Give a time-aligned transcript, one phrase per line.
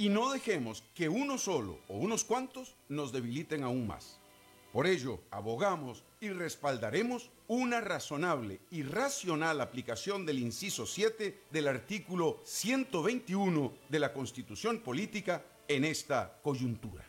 [0.00, 4.18] y no dejemos que uno solo o unos cuantos nos debiliten aún más.
[4.72, 12.40] Por ello, abogamos y respaldaremos una razonable y racional aplicación del inciso 7 del artículo
[12.44, 17.04] 121 de la Constitución Política en esta coyuntura.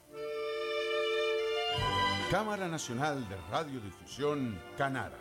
[2.29, 5.20] Cámara Nacional de Radiodifusión, Canara.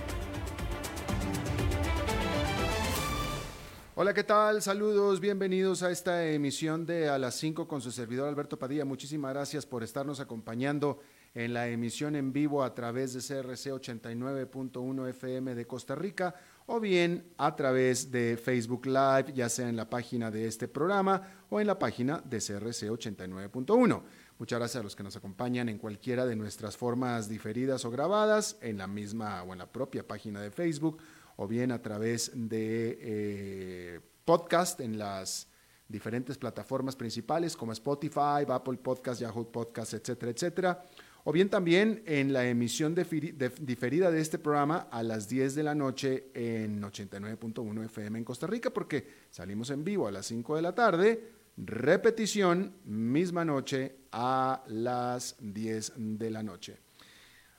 [4.01, 4.63] Hola, ¿qué tal?
[4.63, 8.83] Saludos, bienvenidos a esta emisión de A las 5 con su servidor Alberto Padilla.
[8.83, 10.97] Muchísimas gracias por estarnos acompañando
[11.35, 16.33] en la emisión en vivo a través de CRC 89.1 FM de Costa Rica
[16.65, 21.45] o bien a través de Facebook Live, ya sea en la página de este programa
[21.51, 24.01] o en la página de CRC 89.1.
[24.39, 28.57] Muchas gracias a los que nos acompañan en cualquiera de nuestras formas diferidas o grabadas,
[28.61, 30.97] en la misma o en la propia página de Facebook
[31.41, 35.47] o bien a través de eh, podcast en las
[35.87, 40.85] diferentes plataformas principales como Spotify, Apple Podcast, Yahoo Podcast, etcétera, etcétera.
[41.23, 45.73] O bien también en la emisión diferida de este programa a las 10 de la
[45.73, 50.61] noche en 89.1 FM en Costa Rica, porque salimos en vivo a las 5 de
[50.61, 56.77] la tarde, repetición misma noche a las 10 de la noche.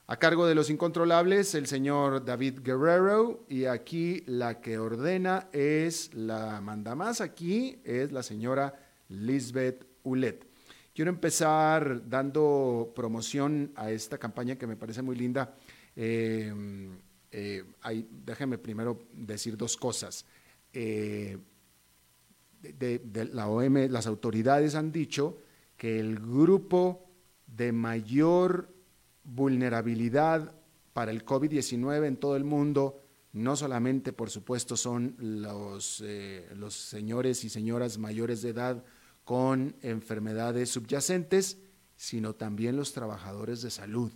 [0.09, 6.13] A cargo de los incontrolables, el señor David Guerrero, y aquí la que ordena es
[6.13, 8.75] la manda más aquí, es la señora
[9.09, 10.45] Lisbeth Ulet.
[10.93, 15.55] Quiero empezar dando promoción a esta campaña que me parece muy linda.
[15.95, 16.53] Eh,
[17.31, 17.65] eh,
[18.11, 20.27] déjenme primero decir dos cosas.
[20.73, 21.39] Eh,
[23.33, 25.39] la OM, las autoridades han dicho
[25.77, 27.09] que el grupo
[27.47, 28.72] de mayor
[29.25, 30.55] vulnerabilidad
[30.93, 33.01] para el COVID-19 en todo el mundo,
[33.33, 38.85] no solamente, por supuesto, son los, eh, los señores y señoras mayores de edad
[39.25, 41.59] con enfermedades subyacentes,
[41.97, 44.13] sino también los trabajadores de salud.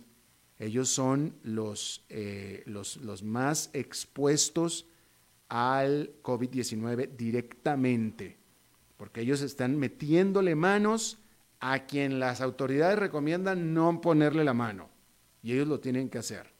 [0.59, 4.87] Ellos son los, eh, los, los más expuestos
[5.49, 8.37] al COVID-19 directamente,
[8.97, 11.19] porque ellos están metiéndole manos
[11.59, 14.89] a quien las autoridades recomiendan no ponerle la mano,
[15.47, 16.51] y ellos lo tienen que hacer.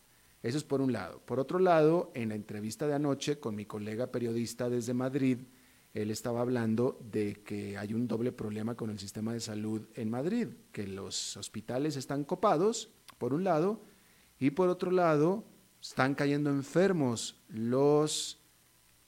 [0.41, 1.19] Eso es por un lado.
[1.25, 5.39] Por otro lado, en la entrevista de anoche con mi colega periodista desde Madrid,
[5.93, 10.09] él estaba hablando de que hay un doble problema con el sistema de salud en
[10.09, 13.83] Madrid, que los hospitales están copados, por un lado,
[14.39, 15.43] y por otro lado,
[15.81, 18.39] están cayendo enfermos los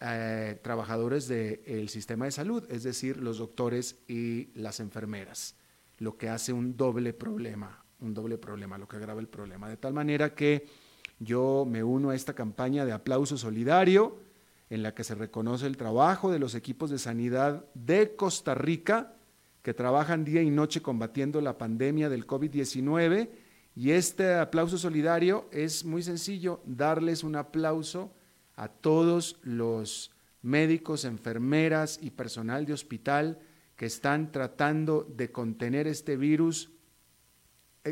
[0.01, 5.55] eh, trabajadores del sistema de salud, es decir, los doctores y las enfermeras,
[5.99, 9.69] lo que hace un doble problema, un doble problema, lo que agrava el problema.
[9.69, 10.67] De tal manera que
[11.19, 14.17] yo me uno a esta campaña de aplauso solidario
[14.69, 19.15] en la que se reconoce el trabajo de los equipos de sanidad de Costa Rica
[19.61, 23.29] que trabajan día y noche combatiendo la pandemia del COVID-19
[23.75, 28.13] y este aplauso solidario es muy sencillo, darles un aplauso
[28.55, 30.11] a todos los
[30.41, 33.39] médicos, enfermeras y personal de hospital
[33.75, 36.71] que están tratando de contener este virus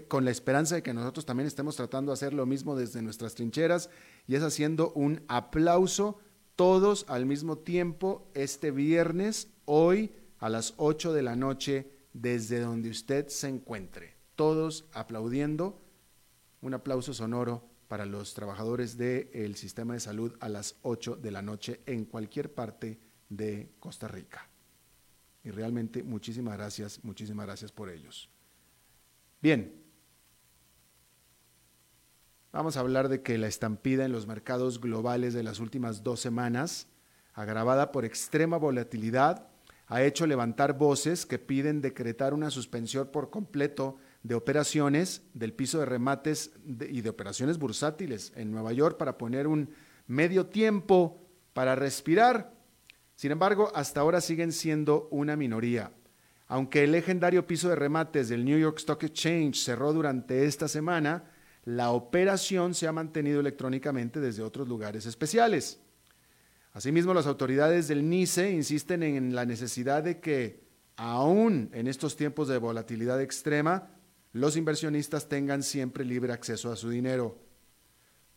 [0.08, 3.36] con la esperanza de que nosotros también estemos tratando de hacer lo mismo desde nuestras
[3.36, 3.90] trincheras
[4.28, 6.20] y es haciendo un aplauso
[6.56, 12.89] todos al mismo tiempo este viernes, hoy a las 8 de la noche, desde donde
[12.89, 14.16] usted se encuentre.
[14.36, 15.81] Todos aplaudiendo.
[16.62, 21.44] Un aplauso sonoro para los trabajadores del sistema de salud a las 8 de la
[21.44, 23.00] noche en cualquier parte
[23.30, 24.50] de Costa Rica.
[25.44, 28.30] Y realmente muchísimas gracias, muchísimas gracias por ellos.
[29.39, 29.72] Bien,
[32.51, 36.19] vamos a hablar de que la estampida en los mercados globales de las últimas dos
[36.19, 36.88] semanas,
[37.34, 39.48] agravada por extrema volatilidad,
[39.86, 45.80] ha hecho levantar voces que piden decretar una suspensión por completo de operaciones del piso
[45.80, 49.69] de remates y de operaciones bursátiles en Nueva York para poner un
[50.07, 51.22] medio tiempo
[51.54, 52.54] para respirar.
[53.16, 55.92] Sin embargo, hasta ahora siguen siendo una minoría.
[56.48, 61.26] Aunque el legendario piso de remates del New York Stock Exchange cerró durante esta semana,
[61.66, 65.82] la operación se ha mantenido electrónicamente desde otros lugares especiales.
[66.72, 70.64] Asimismo, las autoridades del NICE insisten en la necesidad de que,
[70.96, 73.90] aún en estos tiempos de volatilidad extrema,
[74.32, 77.38] los inversionistas tengan siempre libre acceso a su dinero.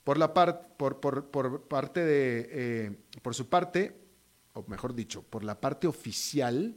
[0.02, 4.00] Por, la por, parte de, eh, por su parte,
[4.54, 6.74] o mejor dicho, por la parte oficial,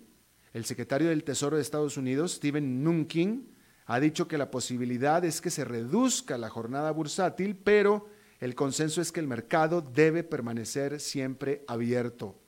[0.54, 3.50] el secretario del Tesoro de Estados Unidos, Steven Mnuchin,
[3.86, 8.08] ha dicho que la posibilidad es que se reduzca la jornada bursátil, pero
[8.40, 12.40] el consenso es que el mercado debe permanecer siempre abierto.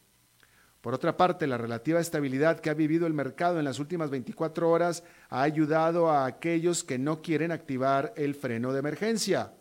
[0.81, 4.69] Por otra parte, la relativa estabilidad que ha vivido el mercado en las últimas 24
[4.69, 9.53] horas ha ayudado a aquellos que no quieren activar el freno de emergencia.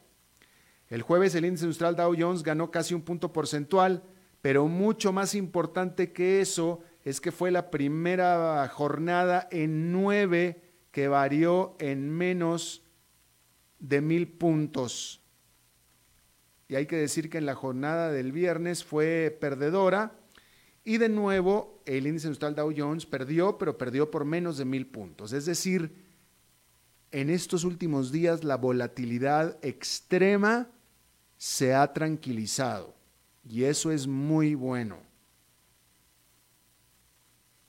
[0.88, 4.02] El jueves el índice industrial Dow Jones ganó casi un punto porcentual,
[4.42, 11.06] pero mucho más importante que eso es que fue la primera jornada en nueve que
[11.06, 12.82] varió en menos
[13.78, 15.20] de mil puntos.
[16.66, 20.18] Y hay que decir que en la jornada del viernes fue perdedora
[20.82, 24.86] y de nuevo el índice industrial Dow Jones perdió, pero perdió por menos de mil
[24.86, 25.34] puntos.
[25.34, 25.94] Es decir,
[27.10, 30.70] en estos últimos días la volatilidad extrema
[31.36, 32.94] se ha tranquilizado
[33.46, 35.13] y eso es muy bueno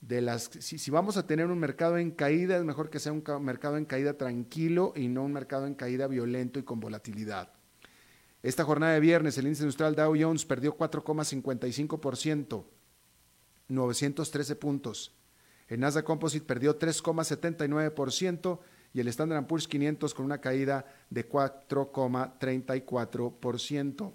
[0.07, 3.23] de las si, vamos a tener un mercado en caída, es mejor que sea un
[3.41, 7.51] mercado en caída tranquilo y no un mercado en caída violento y con volatilidad.
[8.43, 12.65] Esta jornada de viernes el índice industrial Dow Jones perdió 4,55%,
[13.67, 15.11] 913 puntos.
[15.67, 18.59] El Nasdaq Composite perdió 3,79%
[18.93, 24.13] y el Standard Poor's 500 con una caída de 4,34%.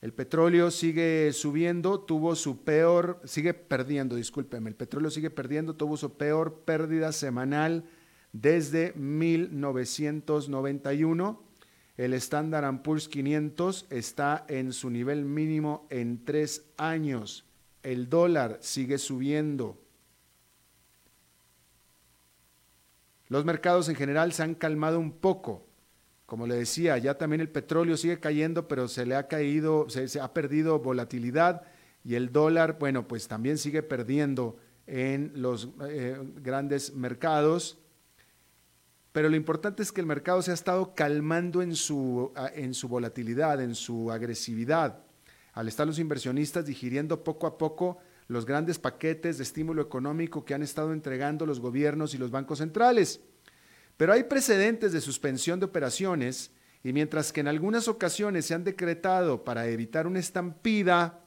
[0.00, 5.96] El petróleo sigue subiendo, tuvo su peor, sigue perdiendo, discúlpeme, el petróleo sigue perdiendo, tuvo
[5.96, 7.82] su peor pérdida semanal
[8.32, 11.42] desde 1991.
[11.96, 17.44] El Standard Poor's 500 está en su nivel mínimo en tres años.
[17.82, 19.82] El dólar sigue subiendo.
[23.26, 25.67] Los mercados en general se han calmado un poco.
[26.28, 30.20] Como le decía, ya también el petróleo sigue cayendo, pero se le ha caído, se,
[30.20, 31.62] ha perdido volatilidad
[32.04, 37.78] y el dólar, bueno, pues también sigue perdiendo en los eh, grandes mercados.
[39.12, 42.88] Pero lo importante es que el mercado se ha estado calmando en su, en su
[42.88, 45.00] volatilidad, en su agresividad,
[45.54, 50.52] al estar los inversionistas digiriendo poco a poco los grandes paquetes de estímulo económico que
[50.52, 53.22] han estado entregando los gobiernos y los bancos centrales.
[53.98, 56.52] Pero hay precedentes de suspensión de operaciones
[56.84, 61.24] y mientras que en algunas ocasiones se han decretado para evitar una estampida,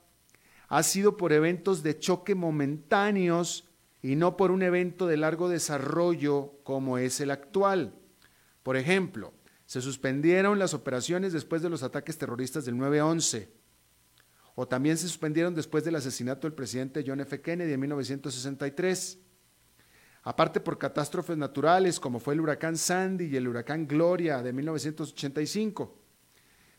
[0.70, 3.68] ha sido por eventos de choque momentáneos
[4.02, 7.94] y no por un evento de largo desarrollo como es el actual.
[8.64, 9.34] Por ejemplo,
[9.66, 13.50] se suspendieron las operaciones después de los ataques terroristas del 9-11,
[14.56, 17.42] o también se suspendieron después del asesinato del presidente John F.
[17.42, 19.20] Kennedy en 1963
[20.24, 25.98] aparte por catástrofes naturales como fue el huracán Sandy y el huracán Gloria de 1985.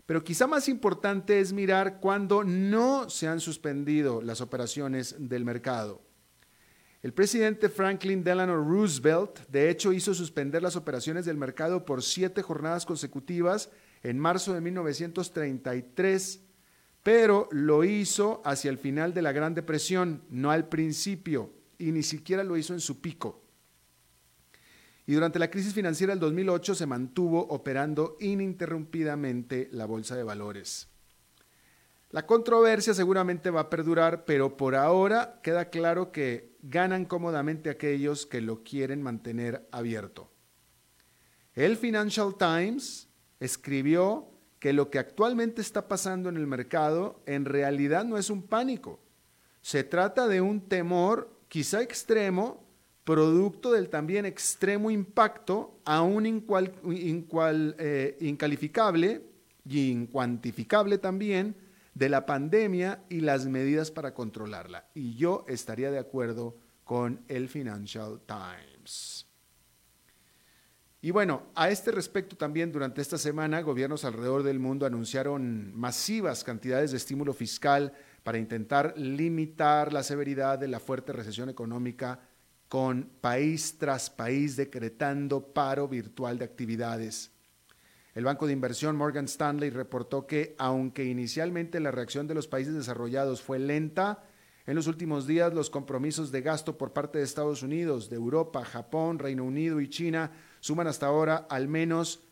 [0.07, 6.03] Pero quizá más importante es mirar cuándo no se han suspendido las operaciones del mercado.
[7.03, 12.43] El presidente Franklin Delano Roosevelt, de hecho, hizo suspender las operaciones del mercado por siete
[12.43, 13.71] jornadas consecutivas
[14.05, 16.43] en marzo de 1933,
[17.03, 21.51] pero lo hizo hacia el final de la Gran Depresión, no al principio
[21.83, 23.43] y ni siquiera lo hizo en su pico.
[25.05, 30.89] Y durante la crisis financiera del 2008 se mantuvo operando ininterrumpidamente la bolsa de valores.
[32.11, 38.27] La controversia seguramente va a perdurar, pero por ahora queda claro que ganan cómodamente aquellos
[38.27, 40.31] que lo quieren mantener abierto.
[41.55, 43.09] El Financial Times
[43.41, 44.29] escribió
[44.61, 49.01] que lo que actualmente está pasando en el mercado en realidad no es un pánico.
[49.63, 52.65] Se trata de un temor quizá extremo,
[53.05, 59.23] producto del también extremo impacto, aún eh, incalificable
[59.69, 61.55] y incuantificable también,
[61.93, 64.89] de la pandemia y las medidas para controlarla.
[64.95, 69.27] Y yo estaría de acuerdo con el Financial Times.
[71.03, 76.45] Y bueno, a este respecto también durante esta semana gobiernos alrededor del mundo anunciaron masivas
[76.45, 77.93] cantidades de estímulo fiscal
[78.23, 82.21] para intentar limitar la severidad de la fuerte recesión económica
[82.69, 87.33] con país tras país decretando paro virtual de actividades.
[88.15, 92.75] El banco de inversión Morgan Stanley reportó que, aunque inicialmente la reacción de los países
[92.75, 94.25] desarrollados fue lenta,
[94.65, 98.65] En los últimos días, los compromisos de gasto por parte de Estados Unidos, de Europa,
[98.65, 102.23] Japón, Reino Unido y China suman hasta ahora al menos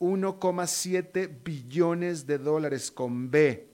[0.00, 3.69] 1,7 billones de dólares con B.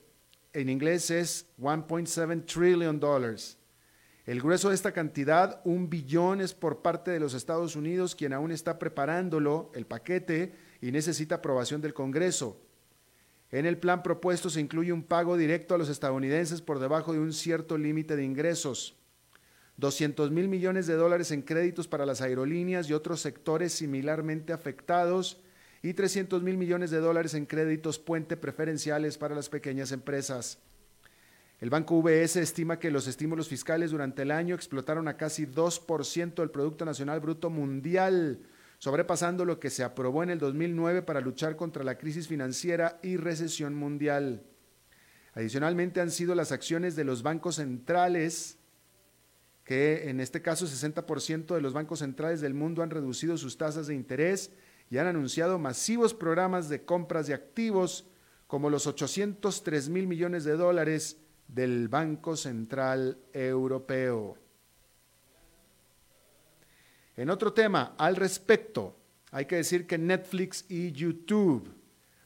[0.57, 2.99] En inglés es 1.7 trillion.
[4.25, 8.33] El grueso de esta cantidad, un billón, es por parte de los Estados Unidos, quien
[8.33, 12.59] aún está preparándolo, el paquete, y necesita aprobación del Congreso.
[13.51, 17.19] En el plan propuesto se incluye un pago directo a los estadounidenses por debajo de
[17.19, 18.97] un cierto límite de ingresos.
[19.77, 25.43] 200 mil millones de dólares en créditos para las aerolíneas y otros sectores similarmente afectados
[25.83, 30.59] y 300 mil millones de dólares en créditos puente preferenciales para las pequeñas empresas.
[31.59, 36.35] El Banco VS estima que los estímulos fiscales durante el año explotaron a casi 2%
[36.35, 38.41] del Producto Nacional Bruto Mundial,
[38.79, 43.17] sobrepasando lo que se aprobó en el 2009 para luchar contra la crisis financiera y
[43.17, 44.43] recesión mundial.
[45.33, 48.59] Adicionalmente han sido las acciones de los bancos centrales,
[49.65, 53.87] que en este caso 60% de los bancos centrales del mundo han reducido sus tasas
[53.87, 54.51] de interés
[54.91, 58.07] y han anunciado masivos programas de compras de activos,
[58.47, 64.37] como los 803 mil millones de dólares del Banco Central Europeo.
[67.17, 68.97] En otro tema, al respecto,
[69.31, 71.75] hay que decir que Netflix y YouTube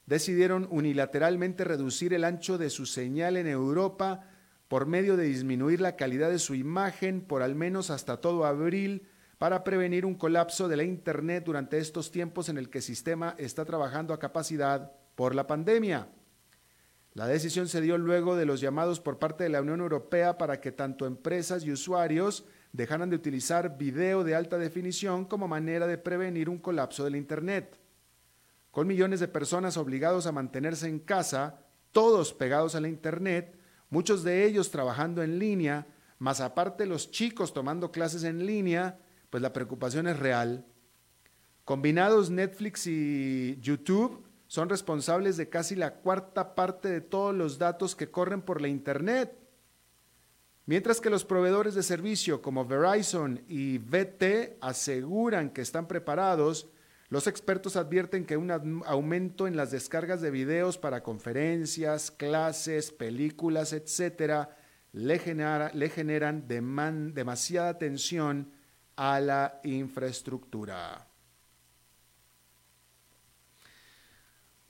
[0.07, 4.27] decidieron unilateralmente reducir el ancho de su señal en Europa
[4.67, 9.07] por medio de disminuir la calidad de su imagen por al menos hasta todo abril
[9.41, 13.35] para prevenir un colapso de la Internet durante estos tiempos en el que el sistema
[13.39, 16.09] está trabajando a capacidad por la pandemia.
[17.15, 20.61] La decisión se dio luego de los llamados por parte de la Unión Europea para
[20.61, 25.97] que tanto empresas y usuarios dejaran de utilizar video de alta definición como manera de
[25.97, 27.81] prevenir un colapso del Internet.
[28.71, 31.61] Con millones de personas obligados a mantenerse en casa,
[31.93, 35.87] todos pegados a la Internet, muchos de ellos trabajando en línea,
[36.19, 38.99] más aparte los chicos tomando clases en línea,
[39.31, 40.67] pues la preocupación es real.
[41.65, 47.95] Combinados Netflix y YouTube son responsables de casi la cuarta parte de todos los datos
[47.95, 49.37] que corren por la Internet.
[50.67, 56.69] Mientras que los proveedores de servicio como Verizon y VT aseguran que están preparados,
[57.09, 63.73] los expertos advierten que un aumento en las descargas de videos para conferencias, clases, películas,
[63.73, 64.57] etcétera,
[64.93, 65.21] le,
[65.75, 68.53] le generan demasiada tensión
[69.03, 71.07] a la infraestructura.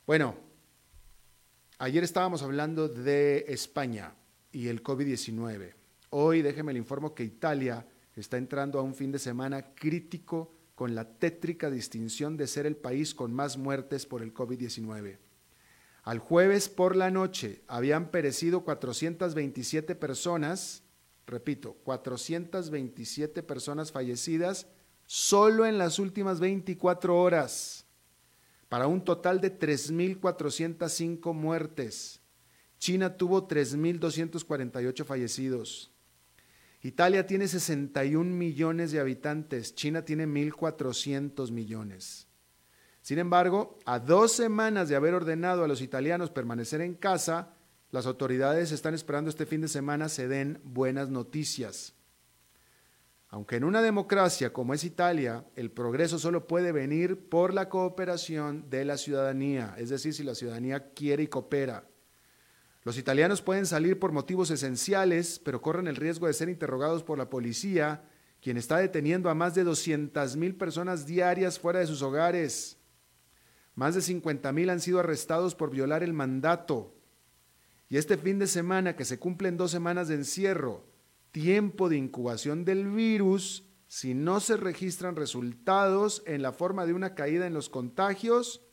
[0.07, 0.37] Bueno,
[1.79, 4.15] ayer estábamos hablando de España
[4.53, 5.75] y el COVID-19.
[6.11, 7.85] Hoy déjeme le informo que Italia
[8.15, 12.77] está entrando a un fin de semana crítico con la tétrica distinción de ser el
[12.77, 15.19] país con más muertes por el COVID-19.
[16.05, 20.85] Al jueves por la noche habían perecido 427 personas,
[21.31, 24.67] repito, 427 personas fallecidas
[25.07, 27.87] solo en las últimas 24 horas
[28.69, 32.21] para un total de 3.405 muertes.
[32.79, 35.91] China tuvo 3.248 fallecidos.
[36.83, 42.27] Italia tiene 61 millones de habitantes, China tiene 1.400 millones.
[43.03, 47.55] Sin embargo, a dos semanas de haber ordenado a los italianos permanecer en casa,
[47.91, 51.95] las autoridades están esperando este fin de semana se den buenas noticias.
[53.29, 58.69] Aunque en una democracia como es Italia, el progreso solo puede venir por la cooperación
[58.71, 61.87] de la ciudadanía, es decir, si la ciudadanía quiere y coopera.
[62.83, 67.19] Los italianos pueden salir por motivos esenciales, pero corren el riesgo de ser interrogados por
[67.19, 68.05] la policía,
[68.41, 72.79] quien está deteniendo a más de 200.000 personas diarias fuera de sus hogares.
[73.75, 77.00] Más de 50.000 han sido arrestados por violar el mandato.
[77.91, 80.87] Y este fin de semana, que se cumplen dos semanas de encierro,
[81.33, 87.17] tiempo de incubación del virus, si no se registran resultados en la forma de una
[87.17, 88.65] caída en los contagios,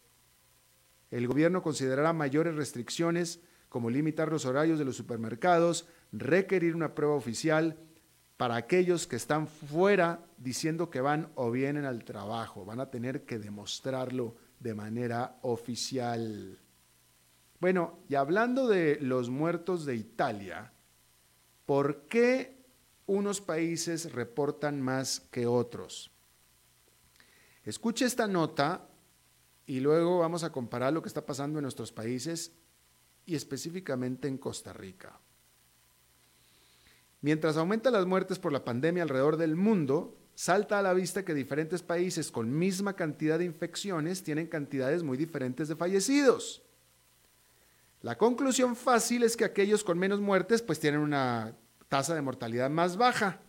[1.10, 7.16] el gobierno considerará mayores restricciones como limitar los horarios de los supermercados, requerir una prueba
[7.16, 7.80] oficial
[8.38, 12.66] para aquellos que están fuera diciendo que van o vienen al trabajo.
[12.66, 16.60] Van a tener que demostrarlo de manera oficial.
[17.60, 20.72] Bueno, y hablando de los muertos de Italia,
[21.68, 22.56] ¿Por qué
[23.08, 26.10] unos países reportan más que otros?
[27.66, 28.88] Escuche esta nota
[29.66, 32.54] y luego vamos a comparar lo que está pasando en nuestros países
[33.26, 35.20] y específicamente en Costa Rica.
[37.20, 41.34] Mientras aumentan las muertes por la pandemia alrededor del mundo, salta a la vista que
[41.34, 46.64] diferentes países con misma cantidad de infecciones tienen cantidades muy diferentes de fallecidos.
[48.02, 51.56] La conclusión fácil es que aquellos con menos muertes pues tienen una
[51.88, 53.42] tasa de mortalidad más baja.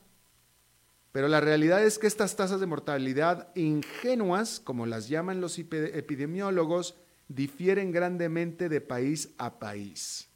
[1.12, 6.96] Pero la realidad es que estas tasas de mortalidad ingenuas, como las llaman los epidemiólogos,
[7.28, 10.28] difieren grandemente de país a país.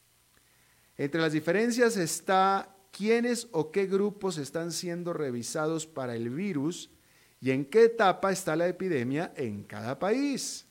[0.97, 6.91] Entre las diferencias está quiénes o qué grupos están siendo revisados para el virus
[7.41, 10.67] y en qué etapa está la epidemia en cada país.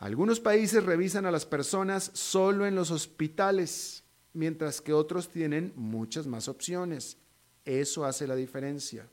[0.00, 4.02] Algunos países revisan a las personas solo en los hospitales,
[4.32, 7.18] mientras que otros tienen muchas más opciones.
[7.66, 9.06] Eso hace la diferencia.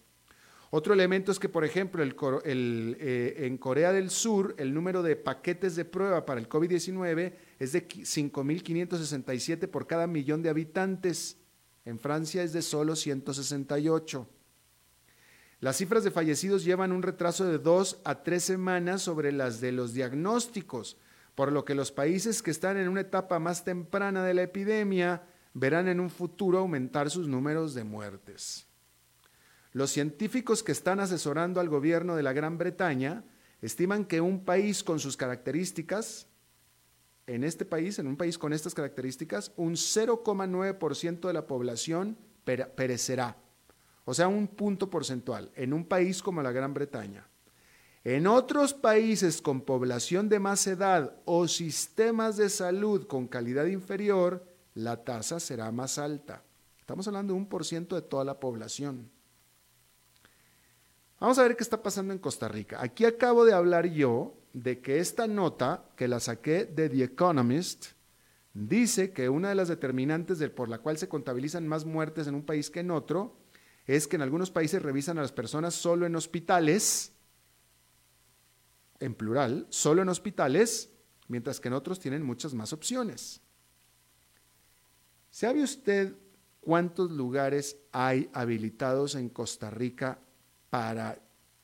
[0.70, 2.01] Otro elemento es que, por ejemplo,
[2.46, 7.74] eh, en Corea del Sur el número de paquetes de prueba para el COVID-19 es
[7.74, 11.36] de 5.567 por cada millón de habitantes.
[11.84, 14.25] En Francia es de solo 168.
[15.60, 19.72] Las cifras de fallecidos llevan un retraso de dos a tres semanas sobre las de
[19.72, 20.98] los diagnósticos,
[21.34, 25.24] por lo que los países que están en una etapa más temprana de la epidemia
[25.54, 28.68] verán en un futuro aumentar sus números de muertes.
[29.72, 33.24] Los científicos que están asesorando al gobierno de la Gran Bretaña
[33.62, 36.28] estiman que un país con sus características,
[37.26, 43.38] en este país, en un país con estas características, un 0,9% de la población perecerá,
[44.10, 47.28] o sea, un punto porcentual, en un país como la Gran Bretaña.
[48.06, 54.48] En otros países con población de más edad o sistemas de salud con calidad inferior,
[54.76, 56.42] la tasa será más alta.
[56.80, 59.12] Estamos hablando de un por ciento de toda la población.
[61.20, 62.82] Vamos a ver qué está pasando en Costa Rica.
[62.82, 67.88] Aquí acabo de hablar yo de que esta nota, que la saqué de The Economist,
[68.54, 72.46] dice que una de las determinantes por la cual se contabilizan más muertes en un
[72.46, 73.36] país que en otro
[73.88, 77.13] es que en algunos países revisan a las personas solo en hospitales,
[79.00, 80.91] en plural, solo en hospitales,
[81.29, 83.41] mientras que en otros tienen muchas más opciones.
[85.32, 86.15] ¿Sabe usted
[86.60, 90.20] cuántos lugares hay habilitados en Costa Rica
[90.70, 91.22] para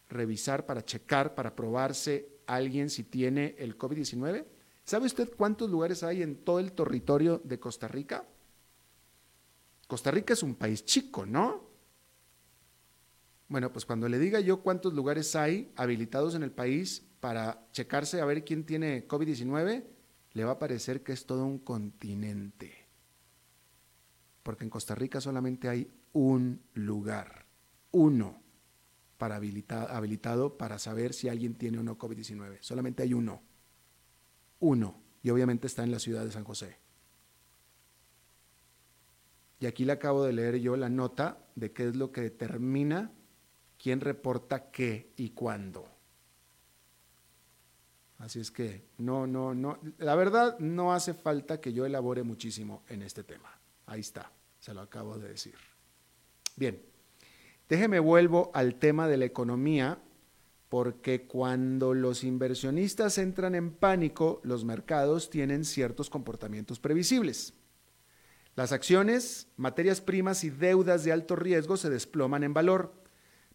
[0.10, 4.46] revisar, para checar, para probarse alguien si tiene el COVID-19?
[4.86, 8.26] ¿Sabe usted cuántos lugares hay en todo el territorio de Costa Rica?
[9.88, 11.63] Costa Rica es un país chico, ¿no?
[13.54, 18.20] Bueno, pues cuando le diga yo cuántos lugares hay habilitados en el país para checarse
[18.20, 19.84] a ver quién tiene COVID-19,
[20.32, 22.74] le va a parecer que es todo un continente.
[24.42, 27.46] Porque en Costa Rica solamente hay un lugar,
[27.92, 28.42] uno
[29.20, 32.58] para habilitado para saber si alguien tiene o no COVID-19.
[32.60, 33.44] Solamente hay uno.
[34.62, 35.00] Uno.
[35.22, 36.80] Y obviamente está en la ciudad de San José.
[39.60, 43.12] Y aquí le acabo de leer yo la nota de qué es lo que determina
[43.84, 45.86] quién reporta qué y cuándo.
[48.20, 49.80] Así es que no, no, no.
[49.98, 53.60] La verdad no hace falta que yo elabore muchísimo en este tema.
[53.86, 55.56] Ahí está, se lo acabo de decir.
[56.56, 56.82] Bien,
[57.70, 59.98] Déjeme vuelvo al tema de la economía,
[60.70, 67.54] porque cuando los inversionistas entran en pánico, los mercados tienen ciertos comportamientos previsibles.
[68.56, 72.94] Las acciones, materias primas y deudas de alto riesgo se desploman en valor,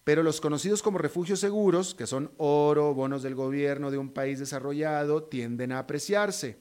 [0.09, 4.39] pero los conocidos como refugios seguros, que son oro, bonos del gobierno de un país
[4.39, 6.57] desarrollado, tienden a apreciarse.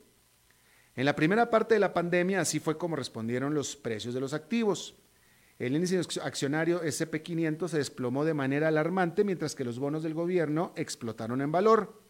[0.98, 4.34] En la primera parte de la pandemia así fue como respondieron los precios de los
[4.34, 4.98] activos.
[5.60, 10.74] El índice accionario SP500 se desplomó de manera alarmante mientras que los bonos del gobierno
[10.76, 12.02] explotaron en valor.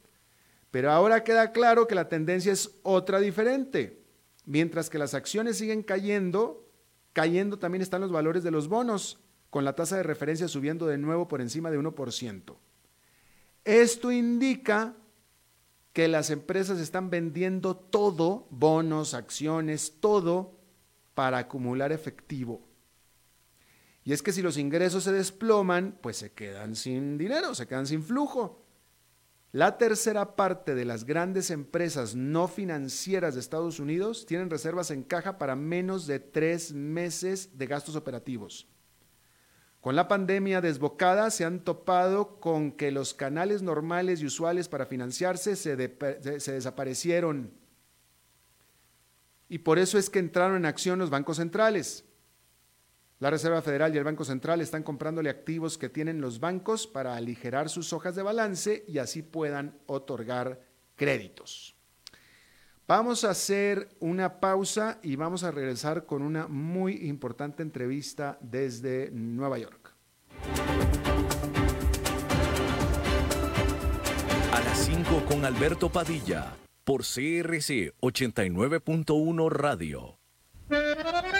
[0.71, 4.01] Pero ahora queda claro que la tendencia es otra diferente.
[4.45, 6.67] Mientras que las acciones siguen cayendo,
[7.13, 9.19] cayendo también están los valores de los bonos,
[9.49, 12.55] con la tasa de referencia subiendo de nuevo por encima de 1%.
[13.63, 14.95] Esto indica
[15.93, 20.57] que las empresas están vendiendo todo, bonos, acciones, todo,
[21.13, 22.61] para acumular efectivo.
[24.03, 27.87] Y es que si los ingresos se desploman, pues se quedan sin dinero, se quedan
[27.87, 28.63] sin flujo.
[29.51, 35.03] La tercera parte de las grandes empresas no financieras de Estados Unidos tienen reservas en
[35.03, 38.67] caja para menos de tres meses de gastos operativos.
[39.87, 44.85] Con la pandemia desbocada se han topado con que los canales normales y usuales para
[44.85, 47.53] financiarse se, desaparecieron.
[49.47, 52.03] Y por eso es que entraron en acción los bancos centrales.
[53.19, 57.15] La Reserva Federal y el Banco Central están comprándole activos que tienen los bancos para
[57.15, 60.59] aligerar sus hojas de balance y así puedan otorgar
[60.97, 61.76] créditos.
[62.87, 69.11] Vamos a hacer una pausa y vamos a regresar con una muy importante entrevista desde
[69.11, 69.93] Nueva York.
[74.53, 80.17] A las 5 con Alberto Padilla por CRC 89.1 Radio.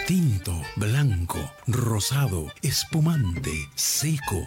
[0.06, 4.46] Tinto, blanco, rosado, espumante, seco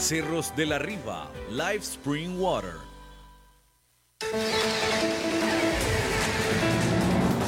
[0.01, 2.73] Cerros de la Riva, Live Spring Water.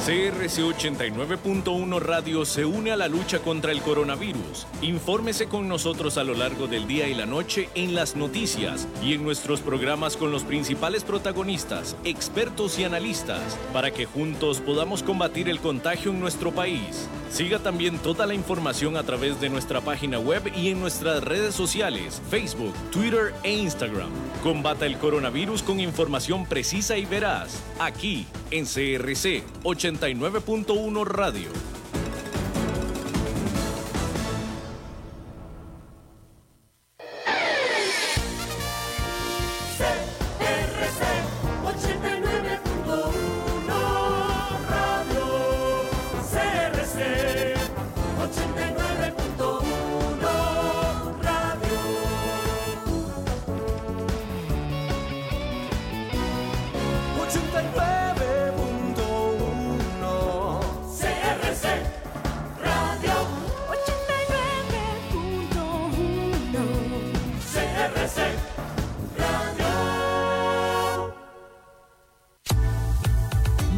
[0.06, 4.68] CRC 89.1 Radio se une a la lucha contra el coronavirus.
[4.82, 9.14] Infórmese con nosotros a lo largo del día y la noche en las noticias y
[9.14, 15.48] en nuestros programas con los principales protagonistas, expertos y analistas, para que juntos podamos combatir
[15.48, 17.08] el contagio en nuestro país.
[17.34, 21.52] Siga también toda la información a través de nuestra página web y en nuestras redes
[21.52, 24.10] sociales, Facebook, Twitter e Instagram.
[24.44, 31.50] Combata el coronavirus con información precisa y veraz, aquí en CRC 89.1 Radio.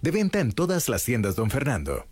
[0.00, 2.06] De venta en todas las tiendas, don Fernando.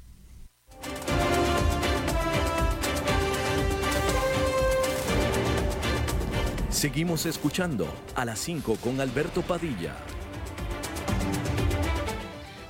[6.71, 9.95] Seguimos escuchando a las 5 con Alberto Padilla.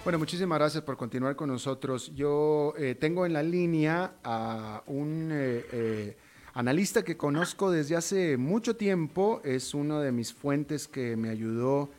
[0.05, 2.13] Bueno, muchísimas gracias por continuar con nosotros.
[2.15, 6.17] Yo eh, tengo en la línea a un eh, eh,
[6.55, 9.41] analista que conozco desde hace mucho tiempo.
[9.45, 11.91] Es uno de mis fuentes que me ayudó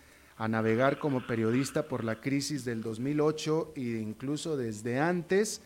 [0.44, 5.62] a navegar como periodista por la crisis del 2008 e incluso desde antes.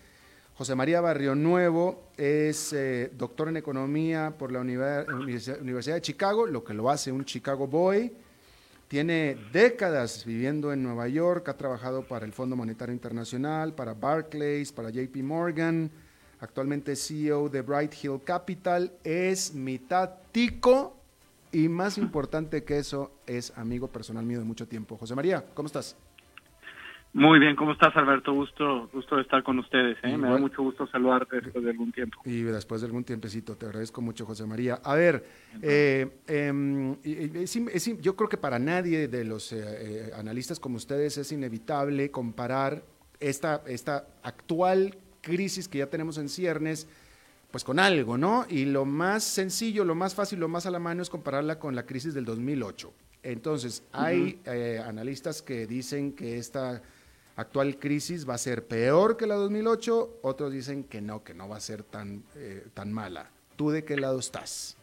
[0.55, 6.63] José María Barrio Nuevo es eh, doctor en economía por la Universidad de Chicago, lo
[6.63, 8.13] que lo hace un Chicago Boy.
[8.87, 14.71] Tiene décadas viviendo en Nueva York, ha trabajado para el Fondo Monetario Internacional, para Barclays,
[14.71, 15.89] para JP Morgan.
[16.39, 18.91] Actualmente CEO de Bright Hill Capital.
[19.03, 20.96] Es mitad tico
[21.51, 24.97] y más importante que eso, es amigo personal mío de mucho tiempo.
[24.97, 25.97] José María, ¿cómo estás?
[27.13, 28.33] Muy bien, ¿cómo estás Alberto?
[28.33, 29.97] Gusto, gusto de estar con ustedes.
[30.03, 30.17] ¿eh?
[30.17, 32.21] Me da mucho gusto saludarte después de algún tiempo.
[32.25, 34.75] Y después de algún tiempecito, te agradezco mucho José María.
[34.83, 35.25] A ver,
[35.61, 36.95] eh, em,
[38.01, 42.83] yo creo que para nadie de los eh, analistas como ustedes es inevitable comparar
[43.19, 46.87] esta, esta actual crisis que ya tenemos en ciernes
[47.57, 48.45] pues con algo, ¿no?
[48.47, 51.73] Y lo más sencillo, lo más fácil, lo más a la mano es compararla con
[51.73, 52.93] la crisis del 2008.
[53.23, 56.83] Entonces, hay eh, analistas que dicen que esta
[57.35, 61.49] actual crisis va a ser peor que la 2008, otros dicen que no, que no
[61.49, 63.31] va a ser tan, eh, tan mala.
[63.55, 64.77] ¿Tú de qué lado estás?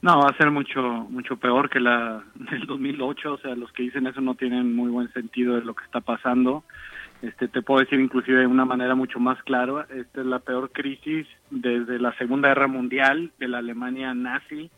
[0.00, 3.82] No, va a ser mucho mucho peor que la del 2008, o sea, los que
[3.82, 6.64] dicen eso no tienen muy buen sentido de lo que está pasando.
[7.22, 10.72] Este, te puedo decir inclusive de una manera mucho más clara, esta es la peor
[10.72, 14.70] crisis desde la Segunda Guerra Mundial de la Alemania nazi,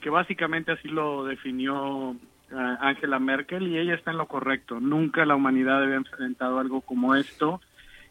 [0.00, 2.12] que básicamente así lo definió
[2.52, 4.78] eh, Angela Merkel y ella está en lo correcto.
[4.78, 7.60] Nunca la humanidad había enfrentado algo como esto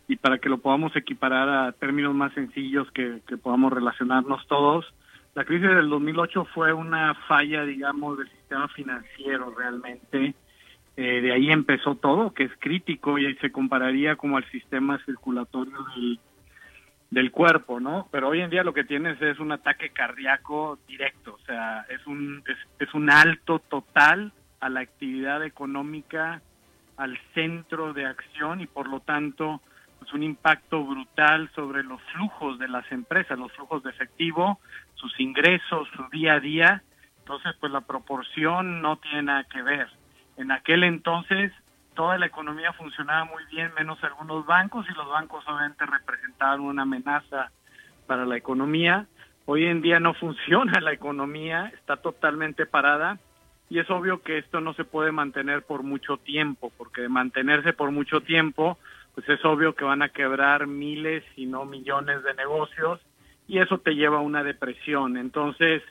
[0.09, 4.93] y para que lo podamos equiparar a términos más sencillos que, que podamos relacionarnos todos,
[5.35, 10.35] la crisis del 2008 fue una falla, digamos, del sistema financiero realmente.
[10.95, 15.77] Eh, de ahí empezó todo, que es crítico y se compararía como al sistema circulatorio
[17.09, 18.07] del, cuerpo, ¿no?
[18.11, 22.05] Pero hoy en día lo que tienes es un ataque cardíaco directo, o sea, es
[22.05, 26.41] un, es, es un alto total a la actividad económica,
[26.97, 29.61] al centro de acción y por lo tanto
[29.99, 34.59] pues un impacto brutal sobre los flujos de las empresas, los flujos de efectivo,
[34.95, 36.83] sus ingresos, su día a día.
[37.19, 39.87] Entonces, pues la proporción no tiene nada que ver.
[40.37, 41.51] En aquel entonces
[41.95, 46.83] toda la economía funcionaba muy bien, menos algunos bancos, y los bancos obviamente representaban una
[46.83, 47.51] amenaza
[48.07, 49.05] para la economía.
[49.45, 53.19] Hoy en día no funciona la economía, está totalmente parada
[53.69, 57.73] y es obvio que esto no se puede mantener por mucho tiempo, porque de mantenerse
[57.73, 58.77] por mucho tiempo,
[59.15, 62.99] pues es obvio que van a quebrar miles y no millones de negocios
[63.47, 65.17] y eso te lleva a una depresión.
[65.17, 65.81] Entonces,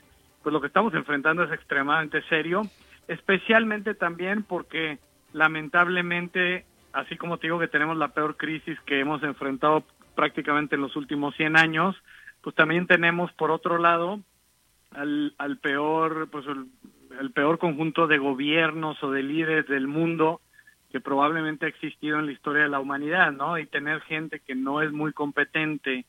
[0.41, 2.61] pues lo que estamos enfrentando es extremadamente serio,
[3.07, 4.99] especialmente también porque
[5.33, 9.83] lamentablemente, así como te digo que tenemos la peor crisis que hemos enfrentado
[10.15, 11.95] prácticamente en los últimos 100 años,
[12.41, 14.19] pues también tenemos por otro lado
[14.91, 16.67] al, al peor, pues el,
[17.19, 20.41] el peor conjunto de gobiernos o de líderes del mundo
[20.91, 23.57] que probablemente ha existido en la historia de la humanidad, ¿no?
[23.57, 26.05] Y tener gente que no es muy competente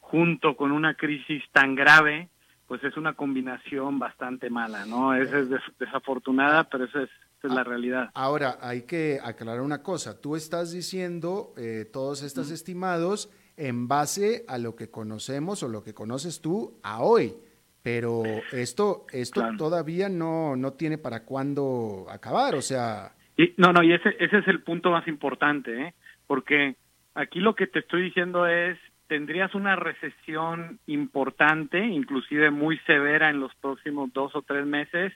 [0.00, 2.28] junto con una crisis tan grave,
[2.66, 5.14] pues es una combinación bastante mala, ¿no?
[5.14, 8.10] Esa es des desafortunada, pero esa es, esa es la realidad.
[8.14, 10.20] Ahora, hay que aclarar una cosa.
[10.20, 12.54] Tú estás diciendo eh, todos estos mm.
[12.54, 17.34] estimados en base a lo que conocemos o lo que conoces tú a hoy.
[17.82, 19.56] Pero esto, esto claro.
[19.56, 23.12] todavía no, no tiene para cuándo acabar, o sea...
[23.36, 25.94] Y, no, no, y ese, ese es el punto más importante, ¿eh?
[26.26, 26.74] porque
[27.14, 28.76] aquí lo que te estoy diciendo es,
[29.08, 35.12] tendrías una recesión importante, inclusive muy severa en los próximos dos o tres meses,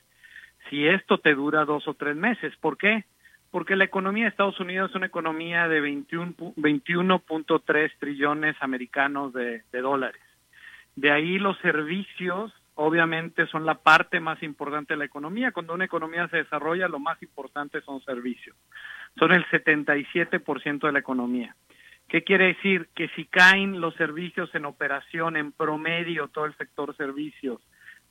[0.69, 2.55] si esto te dura dos o tres meses.
[2.57, 3.05] ¿Por qué?
[3.51, 7.23] Porque la economía de Estados Unidos es una economía de 21.3 21
[7.99, 10.23] trillones americanos de, de dólares.
[10.95, 15.53] De ahí los servicios obviamente son la parte más importante de la economía.
[15.53, 18.57] Cuando una economía se desarrolla, lo más importante son servicios.
[19.19, 21.55] Son el 77% de la economía.
[22.11, 22.89] ¿Qué quiere decir?
[22.95, 27.63] Que si caen los servicios en operación en promedio, todo el sector servicios,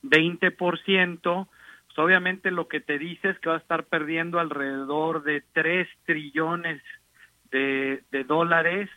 [0.02, 1.48] 20%,
[1.86, 5.86] pues obviamente lo que te dice es que va a estar perdiendo alrededor de 3
[6.06, 6.82] trillones
[7.50, 8.88] de, dólares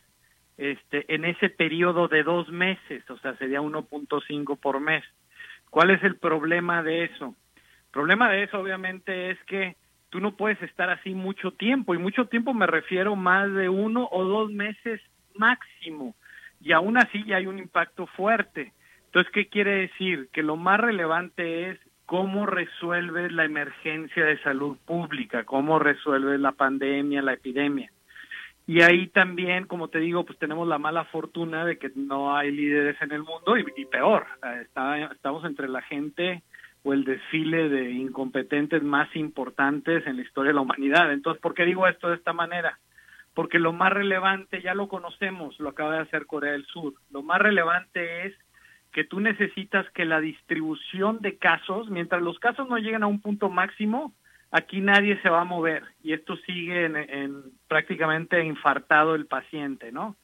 [0.58, 5.04] este, en ese periodo de dos meses, o sea, sería 1.5 por mes.
[5.70, 7.36] ¿Cuál es el problema de eso?
[7.58, 9.76] El problema de eso obviamente es que
[10.14, 14.08] tú no puedes estar así mucho tiempo y mucho tiempo me refiero más de uno
[14.12, 15.02] o dos meses
[15.34, 16.14] máximo
[16.62, 18.74] y aún así ya hay un impacto fuerte.
[19.06, 20.30] Entonces, ¿qué quiere decir?
[20.32, 26.52] Que lo más relevante es cómo resuelves la emergencia de salud pública, cómo resuelves la
[26.52, 27.92] pandemia, la epidemia.
[28.68, 32.52] Y ahí también, como te digo, pues tenemos la mala fortuna de que no hay
[32.52, 34.28] líderes en el mundo y, y peor,
[34.62, 36.44] está, estamos entre la gente
[36.84, 41.12] o el desfile de incompetentes más importantes en la historia de la humanidad.
[41.12, 42.80] Entonces, ¿por qué digo esto de esta manera?
[43.34, 46.94] Porque lo más relevante ya lo conocemos, lo acaba de hacer Corea del Sur.
[47.10, 48.34] Lo más relevante es
[48.92, 53.22] que tú necesitas que la distribución de casos, mientras los casos no lleguen a un
[53.22, 54.14] punto máximo,
[54.52, 59.92] aquí nadie se va a mover y esto sigue en, en prácticamente infartado el paciente,
[59.92, 60.16] ¿no?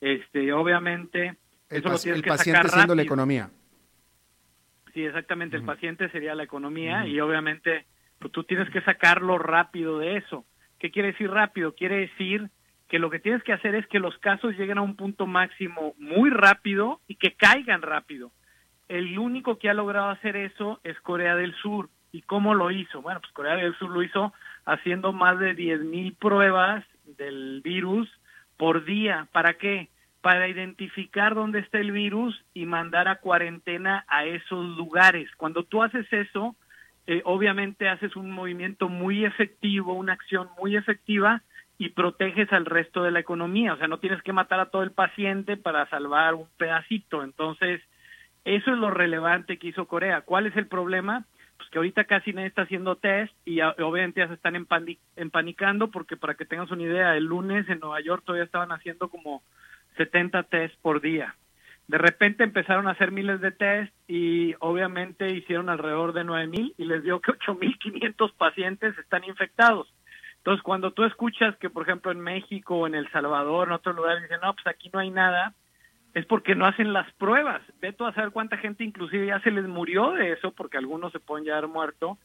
[0.00, 1.36] Este, obviamente,
[1.68, 2.94] el, eso lo tienes el que paciente sacar siendo rápido.
[2.96, 3.50] la economía.
[4.94, 5.62] Sí, exactamente, uh -huh.
[5.62, 7.10] el paciente sería la economía uh -huh.
[7.10, 7.84] y obviamente
[8.20, 10.44] pues, tú tienes que sacarlo rápido de eso.
[10.78, 11.74] ¿Qué quiere decir rápido?
[11.74, 12.48] Quiere decir
[12.88, 15.94] que lo que tienes que hacer es que los casos lleguen a un punto máximo
[15.98, 18.30] muy rápido y que caigan rápido.
[18.88, 21.88] El único que ha logrado hacer eso es Corea del Sur.
[22.12, 23.02] ¿Y cómo lo hizo?
[23.02, 24.32] Bueno, pues Corea del Sur lo hizo
[24.64, 26.84] haciendo más de 10.000 pruebas
[27.18, 28.08] del virus
[28.56, 29.26] por día.
[29.32, 29.88] ¿Para qué?
[30.24, 35.28] Para identificar dónde está el virus y mandar a cuarentena a esos lugares.
[35.36, 36.56] Cuando tú haces eso,
[37.06, 41.42] eh, obviamente haces un movimiento muy efectivo, una acción muy efectiva
[41.76, 43.74] y proteges al resto de la economía.
[43.74, 47.22] O sea, no tienes que matar a todo el paciente para salvar un pedacito.
[47.22, 47.82] Entonces,
[48.46, 50.22] eso es lo relevante que hizo Corea.
[50.22, 51.26] ¿Cuál es el problema?
[51.56, 56.16] pues que ahorita casi nadie está haciendo test y obviamente ya se están empanicando porque
[56.16, 59.42] para que tengas una idea, el lunes en Nueva York todavía estaban haciendo como
[59.96, 61.34] 70 test por día.
[61.86, 66.84] De repente empezaron a hacer miles de test y obviamente hicieron alrededor de 9000 y
[66.84, 69.92] les dio que 8500 pacientes están infectados.
[70.38, 73.92] Entonces, cuando tú escuchas que, por ejemplo, en México o en El Salvador, en otro
[73.92, 75.54] lugar, dicen, no, pues aquí no hay nada,
[76.14, 77.62] es porque no hacen las pruebas.
[77.80, 81.12] Ve tú a saber cuánta gente inclusive ya se les murió de eso, porque algunos
[81.12, 82.18] se pueden ya haber muerto,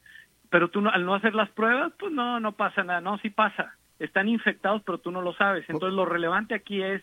[0.50, 3.30] pero tú no, al no hacer las pruebas, pues no, no pasa nada, no, sí
[3.30, 3.74] pasa.
[3.98, 5.64] Están infectados, pero tú no lo sabes.
[5.68, 7.02] Entonces, lo relevante aquí es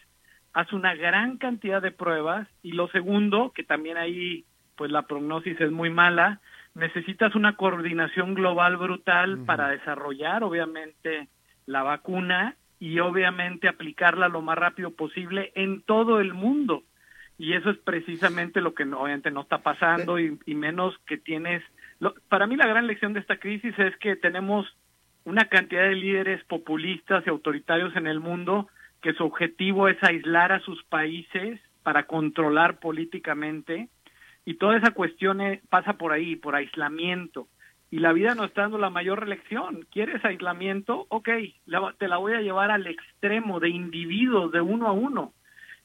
[0.57, 4.43] haz una gran cantidad de pruebas y lo segundo, que también ahí
[4.75, 6.41] pues la prognosis es muy mala,
[6.73, 11.27] necesitas una coordinación global brutal para desarrollar obviamente
[11.67, 16.81] la vacuna y obviamente aplicarla lo más rápido posible en todo el mundo.
[17.37, 21.61] Y eso es precisamente lo que obviamente no está pasando y, menos que tienes...
[22.29, 24.65] para mí la gran lección de esta crisis es que tenemos
[25.23, 28.69] una cantidad de líderes populistas y autoritarios en el mundo
[29.07, 33.87] que su objetivo es aislar a sus países para controlar políticamente
[34.43, 37.47] y toda esa cuestión eh, pasa por ahí, por aislamiento.
[37.89, 39.87] Y la vida nos está dando la mayor elección.
[39.93, 41.05] ¿Quieres aislamiento?
[41.07, 41.29] Ok,
[41.97, 45.31] te la voy a llevar al extremo de individuos, de uno a uno.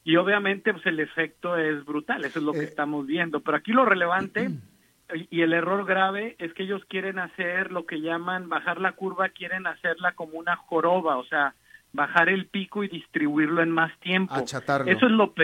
[0.03, 2.65] Y obviamente pues el efecto es brutal, eso es lo que eh.
[2.65, 3.39] estamos viendo.
[3.39, 4.51] Pero aquí lo relevante
[5.31, 9.29] y el error grave es que ellos quieren hacer lo que llaman bajar la curva,
[9.29, 11.55] quieren hacerla como una joroba, o sea,
[11.93, 14.35] bajar el pico y distribuirlo en más tiempo.
[14.35, 14.91] Achatarlo.
[14.91, 15.35] Eso es lo,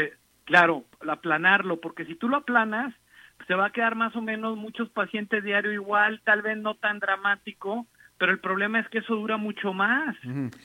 [0.44, 2.94] claro, aplanarlo, porque si tú lo aplanas,
[3.46, 6.98] se va a quedar más o menos muchos pacientes diario igual, tal vez no tan
[6.98, 7.86] dramático,
[8.18, 10.16] pero el problema es que eso dura mucho más.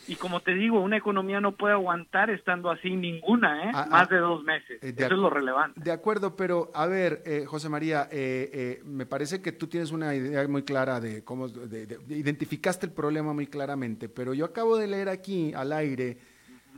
[0.08, 3.72] Y como te digo, una economía no puede aguantar estando así ninguna, ¿eh?
[3.74, 4.82] Ah, más ah, de dos meses.
[4.82, 5.80] Eh, eso es lo relevante.
[5.80, 10.16] De acuerdo, pero a ver, eh, José María, eh, me parece que tú tienes una
[10.16, 11.48] idea muy clara de cómo,
[12.10, 16.18] identificaste el problema muy claramente, pero yo acabo de leer aquí al aire,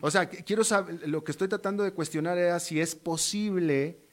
[0.01, 4.05] o sea, quiero saber, lo que estoy tratando de cuestionar era si es posible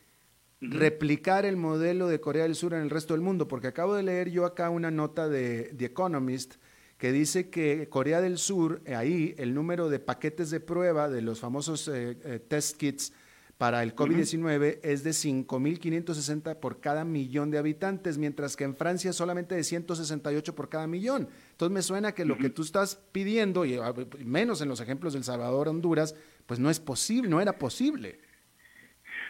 [0.62, 4.04] replicar el modelo de Corea del Sur en el resto del mundo, porque acabo de
[4.04, 6.54] leer yo acá una nota de The Economist
[6.98, 11.20] que dice que Corea del Sur, eh, ahí el número de paquetes de prueba de
[11.20, 13.12] los famosos eh, eh, test kits
[13.58, 19.12] para el COVID-19 es de 5.560 por cada millón de habitantes, mientras que en Francia
[19.12, 21.28] solamente de 168 por cada millón.
[21.50, 23.94] Entonces me suena que lo que tú estás pidiendo, y ah,
[24.24, 26.14] menos en los ejemplos del Salvador, Honduras,
[26.46, 28.20] pues no es posible, no era posible.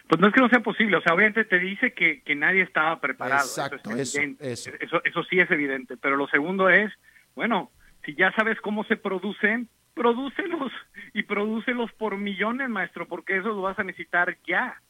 [0.07, 2.61] Pues no es que no sea posible, o sea, obviamente te dice que, que nadie
[2.61, 3.45] estaba preparado.
[3.45, 5.95] Exacto, eso, eso, eso, sí es evidente.
[5.97, 6.91] Pero lo segundo es,
[7.35, 7.71] bueno,
[8.05, 10.71] si ya sabes cómo se producen, prodúcelos
[11.13, 14.81] y prodúcelos por millones, maestro, porque eso lo vas a necesitar ya.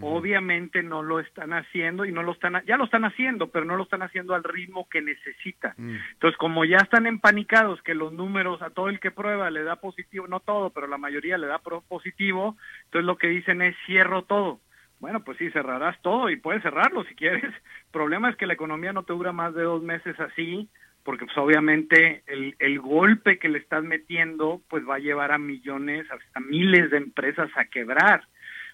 [0.00, 3.74] Obviamente no lo están haciendo y no lo están, ya lo están haciendo, pero no
[3.76, 5.74] lo están haciendo al ritmo que necesitan.
[5.76, 5.96] Mm.
[6.12, 9.76] Entonces, como ya están empanicados que los números a todo el que prueba le da
[9.76, 14.22] positivo, no todo, pero la mayoría le da positivo, entonces lo que dicen es cierro
[14.22, 14.60] todo.
[15.00, 17.42] Bueno, pues sí, cerrarás todo y puedes cerrarlo si quieres.
[17.42, 17.52] El
[17.90, 20.68] problema es que la economía no te dura más de dos meses así,
[21.02, 25.38] porque pues obviamente el, el golpe que le estás metiendo pues va a llevar a
[25.38, 28.22] millones, hasta miles de empresas a quebrar.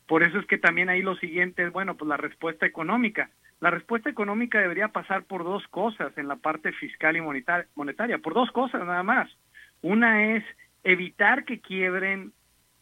[0.06, 3.30] Por eso es que también ahí lo siguiente es, bueno, pues la respuesta económica.
[3.60, 8.34] La respuesta económica debería pasar por dos cosas en la parte fiscal y monetaria, por
[8.34, 9.30] dos cosas nada más.
[9.82, 10.44] Una es
[10.84, 12.32] evitar que quiebren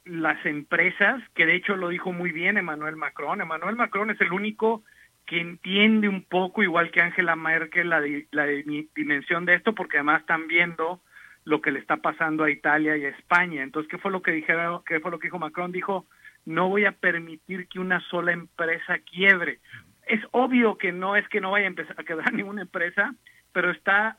[0.04, 3.40] las empresas, que de hecho lo dijo muy bien Emmanuel Macron.
[3.40, 4.82] Emmanuel Macron es el único
[5.26, 8.46] que entiende un poco, igual que Angela Merkel, la, la
[8.94, 11.00] dimensión de esto, porque además están viendo
[11.44, 13.62] lo que le está pasando a Italia y a España.
[13.62, 14.82] Entonces, ¿qué fue lo que dijeron?
[14.86, 15.72] ¿Qué fue lo que dijo Macron?
[15.72, 16.06] Dijo,
[16.46, 19.60] no voy a permitir que una sola empresa quiebre.
[20.06, 23.14] Es obvio que no es que no vaya a empezar a quebrar ninguna empresa,
[23.52, 24.16] pero está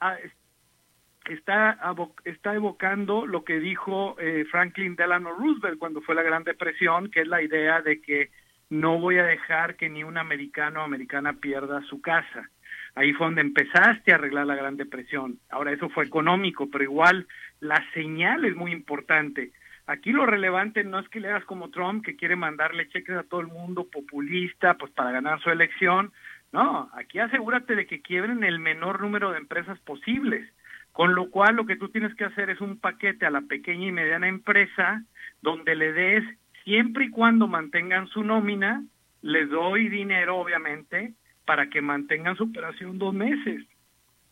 [1.30, 1.80] está
[2.24, 7.22] está evocando lo que dijo eh, Franklin Delano Roosevelt cuando fue la Gran Depresión, que
[7.22, 8.30] es la idea de que
[8.70, 12.50] no voy a dejar que ni un americano o americana pierda su casa.
[12.96, 15.40] Ahí fue donde empezaste a arreglar la Gran Depresión.
[15.50, 17.28] Ahora eso fue económico, pero igual
[17.60, 19.52] la señal es muy importante.
[19.88, 23.24] Aquí lo relevante no es que le hagas como Trump, que quiere mandarle cheques a
[23.24, 26.12] todo el mundo populista, pues para ganar su elección.
[26.52, 30.50] No, aquí asegúrate de que quiebren el menor número de empresas posibles.
[30.92, 33.88] Con lo cual lo que tú tienes que hacer es un paquete a la pequeña
[33.88, 35.04] y mediana empresa
[35.42, 36.24] donde le des,
[36.64, 38.82] siempre y cuando mantengan su nómina,
[39.22, 41.14] les doy dinero obviamente
[41.46, 43.64] para que mantengan su operación dos meses.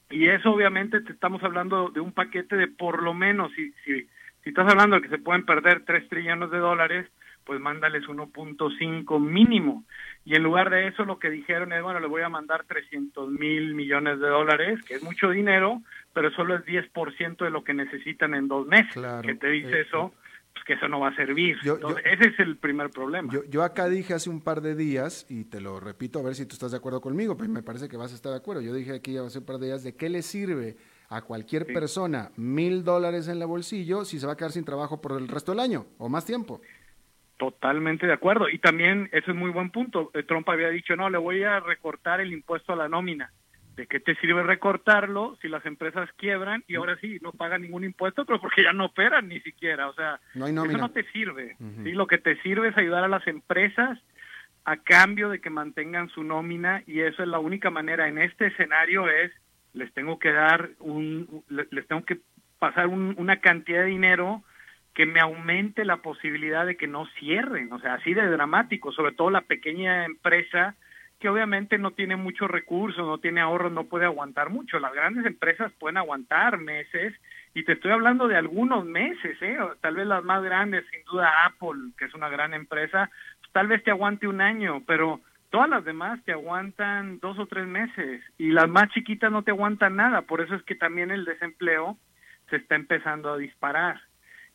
[0.09, 4.07] Y eso obviamente te estamos hablando de un paquete de por lo menos, si, si
[4.43, 7.07] si estás hablando de que se pueden perder 3 trillones de dólares,
[7.45, 9.83] pues mándales 1.5 mínimo.
[10.25, 13.29] Y en lugar de eso lo que dijeron es, bueno, le voy a mandar 300
[13.31, 15.81] mil millones de dólares, que es mucho dinero,
[16.13, 18.93] pero solo es 10% de lo que necesitan en dos meses.
[18.93, 20.13] Claro, que te dice eh, eso,
[20.53, 21.57] pues que eso no va a servir.
[21.63, 23.33] Yo- Entonces, yo- ese es el primer problema.
[23.33, 26.35] Yo, yo acá dije hace un par de días, y te lo repito a ver
[26.35, 28.61] si tú estás de acuerdo conmigo, pues me parece que vas a estar de acuerdo.
[28.61, 30.77] Yo dije aquí hace un par de días de qué le sirve
[31.09, 31.73] a cualquier Sí.
[31.73, 35.27] persona mil dólares en el bolsillo si se va a quedar sin trabajo por el
[35.27, 36.61] resto del año o más tiempo.
[37.37, 38.47] Totalmente de acuerdo.
[38.49, 40.11] Y también, eso es muy buen punto.
[40.13, 43.31] eh, Trump había dicho, no, le voy a recortar el impuesto a la nómina.
[43.75, 47.83] ¿De qué te sirve recortarlo si las empresas quiebran y ahora sí no pagan ningún
[47.83, 49.89] impuesto, pero porque ya no operan ni siquiera?
[49.89, 51.55] O sea, No hay eso no te sirve.
[51.59, 51.83] Ujú.
[51.83, 51.91] ¿sí?
[51.93, 53.97] Lo que te sirve es ayudar a las empresas
[54.63, 58.47] a cambio de que mantengan su nómina y eso es la única manera en este
[58.47, 59.31] escenario es
[59.73, 62.19] les tengo que dar un le- les tengo que
[62.59, 64.43] pasar un- una cantidad de dinero
[64.93, 69.11] que me aumente la posibilidad de que no cierren, o sea, así de dramático, sobre
[69.13, 70.75] todo la pequeña empresa
[71.19, 74.77] que obviamente no tiene muchos recursos, no tiene ahorros, no puede aguantar mucho.
[74.79, 77.13] Las grandes empresas pueden aguantar meses
[77.53, 79.57] y te estoy hablando de algunos meses, ¿eh?
[79.79, 83.09] Tal vez las más grandes, sin duda Apple, que es una gran empresa,
[83.53, 85.21] tal vez te aguante un año, pero
[85.53, 89.51] todas las demás te aguantan dos o tres meses y las más chiquitas no te
[89.51, 90.23] aguantan nada.
[90.23, 91.95] Por eso es que también el desempleo
[92.49, 94.01] se está empezando a disparar.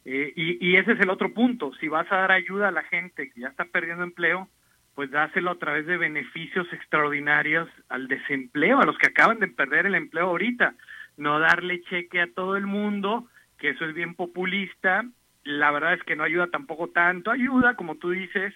[0.05, 1.73] Eh, y, y ese es el otro punto.
[1.75, 4.49] Si vas a dar ayuda a la gente que ya está perdiendo empleo,
[4.97, 9.87] pues dáselo a través de beneficios extraordinarios al desempleo, a los que acaban de perder
[9.87, 10.75] el empleo ahorita.
[11.17, 13.29] No darle cheque a todo el mundo,
[13.59, 15.05] que eso es bien populista.
[15.45, 17.31] La verdad es que no ayuda tampoco tanto.
[17.31, 18.53] Ayuda, como tú dices,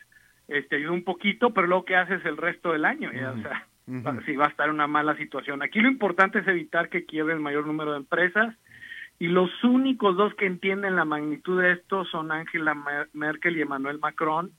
[0.49, 3.66] este ayuda un poquito, pero luego que haces el resto del año, ya, o sea,
[4.24, 5.62] si va a estar una mala situación.
[5.62, 8.55] Aquí lo importante es evitar que quiebre el mayor número de empresas
[9.18, 13.62] y los únicos dos que entienden la magnitud de esto son Angela Mer- Merkel y
[13.62, 14.53] Emmanuel Macron,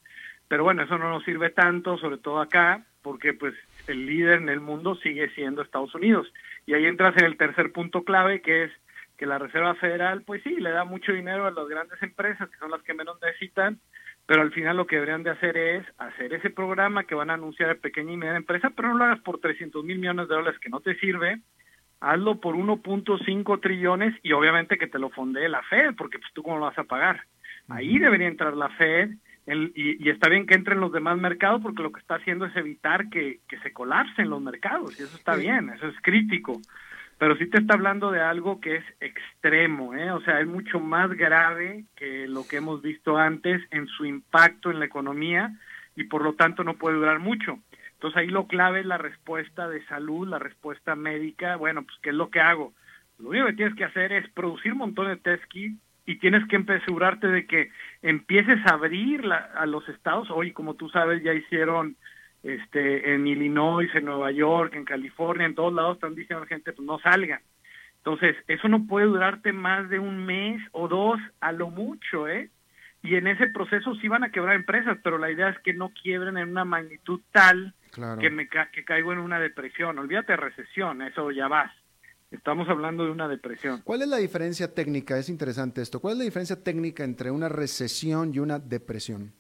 [0.48, 3.54] pero bueno, eso no nos sirve tanto, sobre todo acá, porque pues
[3.88, 6.32] el líder en el mundo sigue siendo Estados Unidos.
[6.66, 8.72] Y ahí entras en el tercer punto clave, que es
[9.18, 12.58] que la Reserva Federal, pues sí, le da mucho dinero a las grandes empresas, que
[12.58, 13.80] son las que menos necesitan,
[14.26, 17.34] pero al final lo que deberían de hacer es hacer ese programa que van a
[17.36, 20.36] anunciar a pequeña y media empresa, pero no lo hagas por 300 mil millones de
[20.36, 21.40] dólares que no te sirve,
[22.00, 26.44] hazlo por 1.5 trillones y obviamente que te lo fondee la Fed, porque pues tú
[26.44, 27.22] cómo lo vas a pagar.
[27.70, 29.12] Ahí debería entrar la Fed
[29.46, 32.46] el- y, y está bien que entren los demás mercados porque lo que está haciendo
[32.46, 36.62] es evitar que, que se colapsen los mercados y eso está bien, eso es crítico.
[37.18, 40.12] Pero sí te está hablando de algo que es extremo, ¿eh?
[40.12, 44.72] o sea, es mucho más grave que lo que hemos visto antes en su impacto
[44.72, 45.54] en la economía
[45.96, 47.60] y por lo tanto no puede durar mucho.
[47.94, 51.56] Entonces ahí lo clave es la respuesta de salud, la respuesta médica.
[51.56, 52.74] Bueno, pues ¿qué es lo que hago?
[53.20, 56.46] Lo único que tienes que hacer es producir un montón de test kits y tienes
[56.50, 57.70] que asegurarte de que
[58.02, 60.30] empieces a abrir la- a los estados.
[60.32, 61.96] Hoy, como tú sabes, ya hicieron
[62.44, 66.48] este en Illinois, en Nueva York, en California, en todos lados están diciendo a la
[66.50, 67.40] gente, pues no salgan.
[67.98, 72.50] Entonces, eso no puede durarte más de un mes o dos, a lo mucho, ¿eh?
[73.02, 75.90] Y en ese proceso sí van a quebrar empresas, pero la idea es que no
[76.02, 78.20] quiebren en una magnitud tal Claro.
[78.20, 79.98] que me ca- que caigo en una depresión.
[80.00, 81.72] Olvídate de recesión, eso ya vas.
[82.32, 83.82] Estamos hablando de una depresión.
[83.84, 85.18] ¿Cuál es la diferencia técnica?
[85.18, 86.00] Es interesante esto.
[86.00, 89.32] ¿Cuál es la diferencia técnica entre una recesión y una depresión?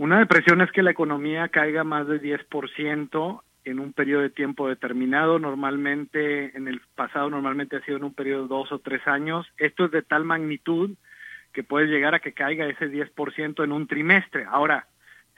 [0.00, 4.66] Una depresión es que la economía caiga más de 10% en un periodo de tiempo
[4.66, 5.38] determinado.
[5.38, 9.46] Normalmente, en el pasado, normalmente ha sido en un periodo de dos o tres años.
[9.58, 10.96] Esto es de tal magnitud
[11.52, 14.46] que puede llegar a que caiga ese 10% en un trimestre.
[14.48, 14.86] Ahora,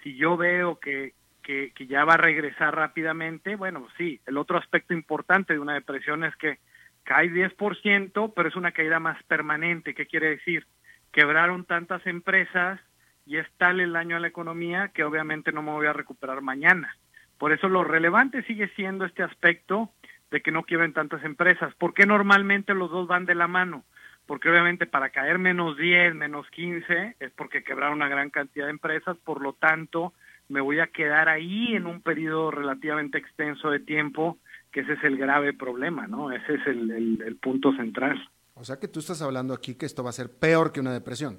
[0.04, 4.58] si yo veo que, que, que ya va a regresar rápidamente, bueno, sí, el otro
[4.58, 6.58] aspecto importante de una depresión es que
[7.02, 9.92] cae 10%, pero es una caída más permanente.
[9.92, 10.68] ¿Qué quiere decir?
[11.10, 12.78] Quebraron tantas empresas
[13.26, 16.40] y es tal el daño a la economía que obviamente no me voy a recuperar
[16.42, 16.96] mañana.
[17.38, 19.90] Por eso lo relevante sigue siendo este aspecto
[20.30, 21.74] de que no quiebren tantas empresas.
[21.74, 23.84] ¿Por qué normalmente los dos van de la mano?
[24.26, 28.70] Porque obviamente para caer menos 10, menos 15 es porque quebraron una gran cantidad de
[28.70, 30.12] empresas, por lo tanto
[30.48, 34.38] me voy a quedar ahí en un periodo relativamente extenso de tiempo,
[34.70, 36.30] que ese es el grave problema, ¿no?
[36.30, 38.16] Ese es el, el- punto central.
[38.54, 40.92] O sea que tú estás hablando aquí que esto va a ser peor que una
[40.92, 41.38] depresión.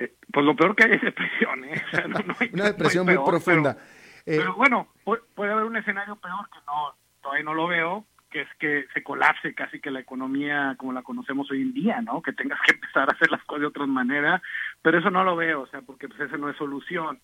[0.00, 1.82] Eh, pues lo peor que hay es depresión, ¿eh?
[1.86, 3.74] O sea, no- no hay- Una no depresión muy profunda.
[3.74, 3.86] Pero,
[4.26, 8.04] Eh, pero bueno, pu- puede haber un escenario peor que no, todavía no lo veo,
[8.30, 12.00] que es que se colapse casi que la economía como la conocemos hoy en día,
[12.02, 12.20] ¿no?
[12.20, 14.42] Que tengas que empezar a hacer las cosas de otra manera,
[14.82, 17.20] pero eso no lo veo, o sea, porque pues esa no es solución.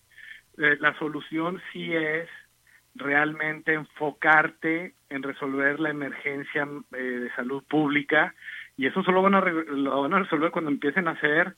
[0.57, 2.27] Eh, la solución sí es
[2.95, 8.33] realmente enfocarte en resolver la emergencia eh, de salud pública
[8.77, 11.55] y eso solo van a re- lo van a resolver cuando empiecen a hacer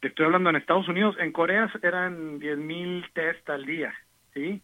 [0.00, 3.92] Te estoy hablando en Estados Unidos, en Corea eran 10.000 test al día,
[4.32, 4.62] ¿sí?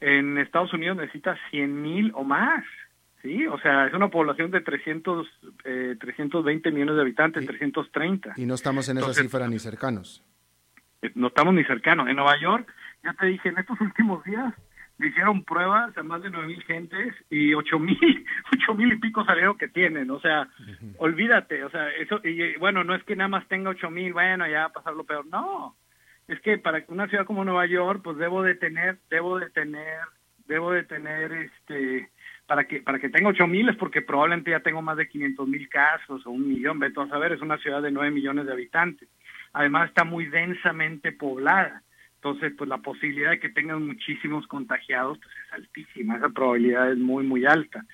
[0.00, 2.64] En Estados Unidos necesitas 100.000 o más.
[3.22, 5.26] Sí, o sea, es una población de 300,
[5.64, 8.34] eh, 320 millones de habitantes, 330.
[8.36, 10.24] Y no estamos en esa cifra ni cercanos.
[11.02, 12.08] Eh, no estamos ni cercanos.
[12.08, 12.72] En Nueva York,
[13.02, 14.54] ya te dije, en estos últimos días
[14.98, 18.26] le hicieron pruebas a más de 9 mil gentes y 8 mil,
[18.62, 20.10] 8 mil y pico salieron que tienen.
[20.10, 20.48] O sea,
[20.98, 24.46] olvídate, o sea, eso, y bueno, no es que nada más tenga 8 mil, bueno,
[24.48, 25.26] ya va a pasar lo peor.
[25.26, 25.76] No,
[26.26, 30.00] es que para una ciudad como Nueva York, pues debo de tener, debo de tener,
[30.46, 32.10] debo de tener este
[32.46, 35.46] para que para que tenga ocho mil es porque probablemente ya tengo más de 500
[35.46, 38.52] mil casos o un millón, vete a saber, es una ciudad de 9 millones de
[38.52, 39.08] habitantes.
[39.52, 41.82] Además está muy densamente poblada.
[42.18, 46.98] Entonces, pues la posibilidad de que tengan muchísimos contagiados pues es altísima, esa probabilidad es
[46.98, 47.84] muy, muy alta.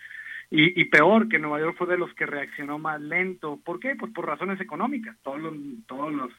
[0.51, 3.59] Y, y peor, que Nueva York fue de los que reaccionó más lento.
[3.65, 3.97] ¿Por qué?
[3.97, 5.17] Pues por razones económicas.
[5.23, 5.55] Todos los,
[5.87, 6.31] todos los,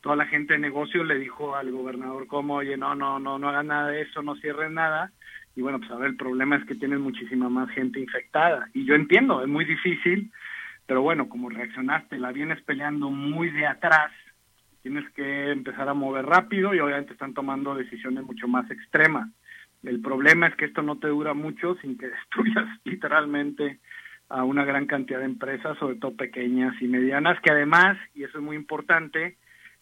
[0.00, 3.48] toda la gente de negocio le dijo al gobernador como, oye, no, no, no, no
[3.48, 5.12] hagan nada de eso, no cierren nada
[5.56, 8.68] y bueno, pues a ver, el problema es que tienen muchísima más gente infectada.
[8.72, 10.30] Y yo entiendo, es muy difícil,
[10.86, 14.12] pero bueno, como reaccionaste, la vienes peleando muy de atrás,
[14.82, 19.28] tienes que empezar a mover rápido y obviamente están tomando decisiones mucho más extremas.
[19.82, 23.78] El problema es que esto no te dura mucho sin que destruyas literalmente
[24.28, 28.38] a una gran cantidad de empresas, sobre todo pequeñas y medianas, que además, y eso
[28.38, 29.36] es muy importante,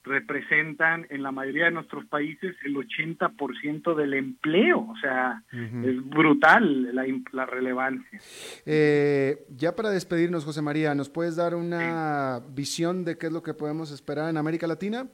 [0.05, 4.80] representan en la mayoría de nuestros países el 80% del empleo.
[4.80, 8.20] O sea, es brutal la, la relevancia.
[8.64, 13.42] Eh, ya para despedirnos, José María, ¿nos puedes dar una visión de qué es lo
[13.42, 15.07] que podemos esperar en América Latina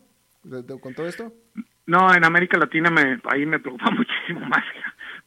[0.80, 1.32] con todo esto?
[1.86, 4.64] No, en América Latina me, ahí me preocupa muchísimo más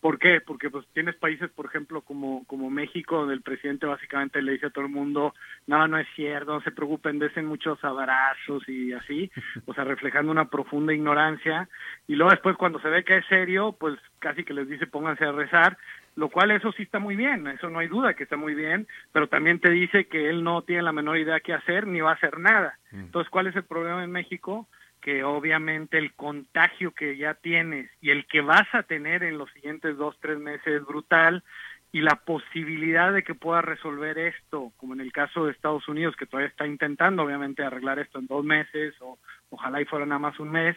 [0.07, 0.39] ¿Por qué?
[0.39, 4.67] Porque pues tienes países, por ejemplo, como, como México, donde el presidente básicamente le dice
[4.67, 5.33] a todo el mundo,
[5.65, 9.29] no, no es cierto, no se preocupen, desen muchos abrazos y así,
[9.65, 11.67] o sea, reflejando una profunda ignorancia.
[12.07, 15.25] Y luego después cuando se ve que es serio, pues casi que les dice pónganse
[15.25, 15.77] a rezar,
[16.15, 18.87] lo cual eso sí está muy bien, eso no hay duda que está muy bien,
[19.11, 22.11] pero también te dice que él no tiene la menor idea qué hacer ni va
[22.11, 22.79] a hacer nada.
[22.93, 23.01] Mm.
[23.01, 24.69] Entonces, ¿cuál es el problema en México?
[25.07, 29.49] Que obviamente el contagio que ya tienes y el que vas a tener en los
[29.51, 31.45] siguientes dos, tres meses es brutal
[31.93, 36.17] y la posibilidad de que pueda resolver esto, como en el caso de Estados Unidos,
[36.17, 39.17] que todavía está intentando obviamente arreglar esto en dos meses o
[39.49, 40.75] ojalá y fuera nada más un mes,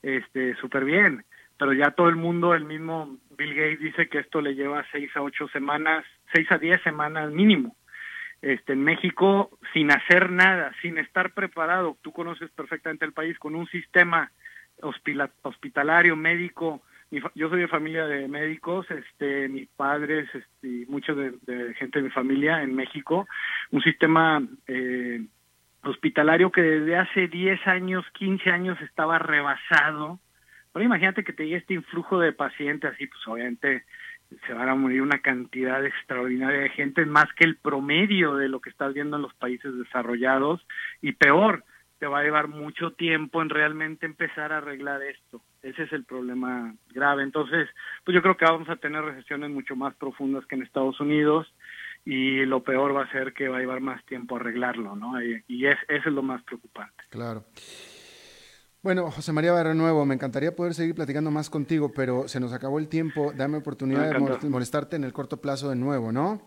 [0.00, 1.24] este, súper bien.
[1.58, 5.10] Pero ya todo el mundo, el mismo Bill Gates dice que esto le lleva seis
[5.16, 7.74] a ocho semanas, seis a diez semanas mínimo
[8.42, 11.96] este, en México sin hacer nada, sin estar preparado.
[12.02, 14.30] Tú conoces perfectamente el país con un sistema
[15.42, 16.82] hospitalario, médico.
[17.10, 22.10] yo soy de familia de médicos, este, mis padres este, muchos de, gente de mi
[22.10, 23.26] familia en México,
[23.70, 25.24] un sistema eh,
[25.82, 30.20] hospitalario que desde hace 10 años, 15 años estaba rebasado.
[30.72, 33.84] Pero imagínate que te llegue este influjo de pacientes así, pues obviamente
[34.46, 38.60] se van a morir una cantidad extraordinaria de gente, más que el promedio de lo
[38.60, 40.66] que estás viendo en los países desarrollados,
[41.00, 41.64] y peor,
[41.98, 45.40] te va a llevar mucho tiempo en realmente empezar a arreglar esto.
[45.62, 47.22] Ese es el problema grave.
[47.22, 47.68] Entonces,
[48.04, 51.50] pues yo creo que vamos a tener recesiones mucho más profundas que en Estados Unidos
[52.04, 55.20] y lo peor va a ser que va a llevar más tiempo arreglarlo, ¿no?
[55.22, 57.02] Y, es, eso es lo más preocupante.
[57.08, 57.44] Claro.
[58.82, 62.78] Bueno, José María Nuevo, me encantaría poder seguir platicando más contigo, pero se nos acabó
[62.78, 63.32] el tiempo.
[63.34, 66.40] Dame oportunidad de molestarte en el corto plazo de nuevo, ¿no?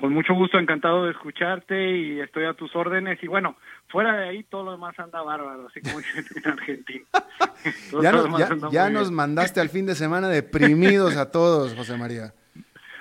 [0.00, 3.22] Con mucho gusto, encantado de escucharte y estoy a tus órdenes.
[3.22, 3.56] Y bueno,
[3.88, 7.04] fuera de ahí todo lo demás anda bárbaro, así como en Argentina.
[8.72, 12.32] ya, nos mandaste al fin de semana deprimidos a todos, José María.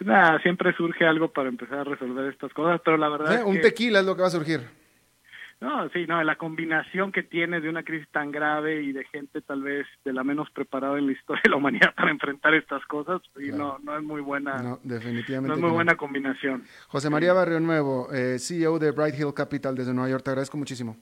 [0.01, 3.33] Nada, siempre surge algo para empezar a resolver estas cosas, pero la verdad...
[3.33, 4.61] es un tequila es lo que va a surgir.
[5.61, 9.41] No, sí, no, la combinación que tiene de una crisis tan grave y de gente
[9.41, 12.85] tal vez de la menos preparada en la historia de la humanidad para enfrentar estas
[12.85, 14.61] cosas, y no, no es muy buena.
[14.63, 15.49] No, definitivamente.
[15.49, 16.63] No es muy buena combinación.
[16.87, 20.57] José María Barrio Nuevo, eh, CEO de Bright Hill Capital desde Nueva York, te agradezco
[20.57, 20.95] muchísimo.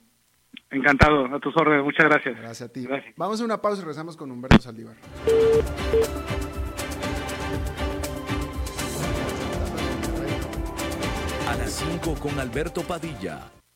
[0.72, 2.38] Encantado, a tus órdenes, muchas gracias.
[2.40, 2.88] Gracias a ti.
[3.16, 4.96] Vamos a una pausa y regresamos con Humberto Saldívar.
[11.48, 13.52] A las 5 con Alberto Padilla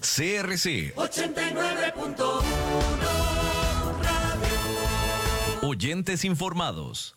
[0.00, 2.42] CRC 89.1
[5.62, 7.14] Oyentes informados.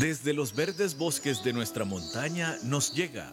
[0.00, 3.32] Desde los verdes bosques de nuestra montaña nos llega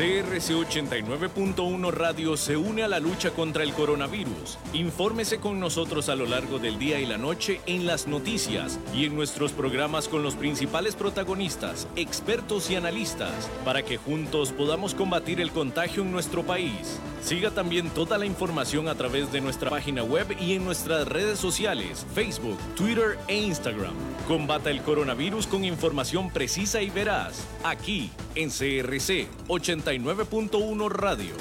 [0.00, 4.58] CRC 89.1 Radio se une a la lucha contra el coronavirus.
[4.72, 9.04] Infórmese con nosotros a lo largo del día y la noche en las noticias y
[9.04, 15.38] en nuestros programas con los principales protagonistas, expertos y analistas, para que juntos podamos combatir
[15.38, 16.98] el contagio en nuestro país.
[17.22, 21.38] Siga también toda la información a través de nuestra página web y en nuestras redes
[21.38, 23.94] sociales, Facebook, Twitter e Instagram.
[24.26, 31.34] Combata el coronavirus con información precisa y veraz, aquí en CRC 89.1 Radio.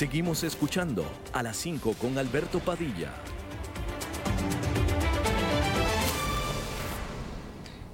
[0.00, 1.04] Seguimos escuchando
[1.34, 3.12] a las 5 con Alberto Padilla.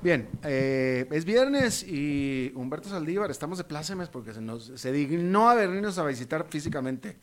[0.03, 5.49] Bien, eh, es viernes y Humberto Saldívar, estamos de plácemes porque se, nos, se dignó
[5.51, 7.17] a venirnos a visitar físicamente.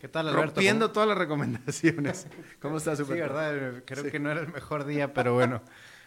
[0.00, 0.46] ¿Qué tal, Alberto?
[0.54, 2.26] Rompiendo ¿Cómo- todas las recomendaciones.
[2.60, 3.34] ¿Cómo estás, Sí, Humberto?
[3.34, 5.62] verdad, creo que no era el mejor día, pero bueno.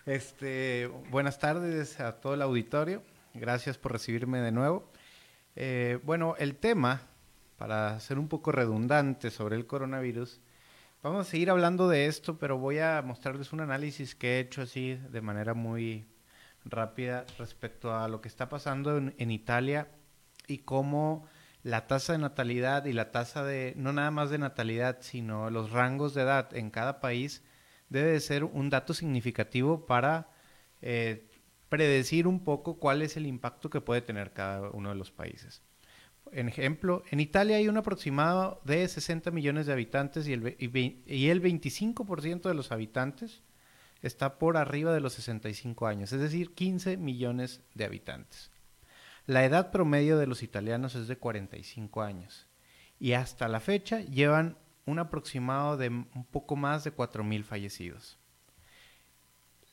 [0.06, 3.02] Este, buenas tardes a todo el auditorio.
[3.36, 4.90] Gracias por recibirme de nuevo.
[5.56, 7.02] Eh, bueno, el tema,
[7.58, 10.42] para ser un poco redundante sobre el coronavirus,
[11.04, 14.62] vamos a seguir hablando de esto, pero voy a mostrarles un análisis que he hecho
[14.62, 16.06] así de manera muy
[16.64, 19.90] rápida respecto a lo que está pasando en, Italia
[20.48, 21.28] y cómo
[21.62, 25.72] la tasa de natalidad y la tasa de, no nada más de natalidad, sino los
[25.72, 27.44] rangos de edad en cada país
[27.90, 30.30] debe de ser un dato significativo para
[30.82, 31.30] eh,
[31.68, 35.62] predecir un poco cuál es el impacto que puede tener cada uno de los países.
[36.32, 41.28] En ejemplo, en Italia hay un aproximado de 60 millones de habitantes y el, y
[41.28, 43.44] el 25% de los habitantes
[44.02, 48.52] está por arriba de los 65 años, es decir, 15 millones de habitantes.
[49.26, 52.48] La edad promedio de los italianos es de 45 años
[53.00, 58.20] y hasta la fecha llevan un aproximado de un poco más de 4.000 fallecidos.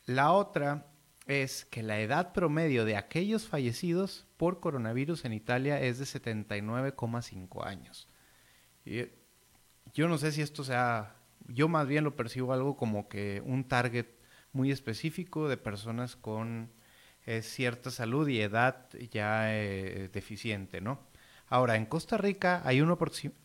[0.06, 0.86] La otra
[1.26, 7.62] es que la edad promedio de aquellos fallecidos por coronavirus en Italia es de 79,5
[7.66, 8.08] años.
[8.86, 9.14] Eh,
[9.92, 11.14] yo no sé si esto sea,
[11.46, 14.06] yo más bien lo percibo algo como que un target
[14.54, 16.70] muy específico de personas con
[17.26, 21.00] eh, cierta salud y edad ya eh, deficiente, ¿no?
[21.46, 22.96] Ahora, en Costa Rica hay un,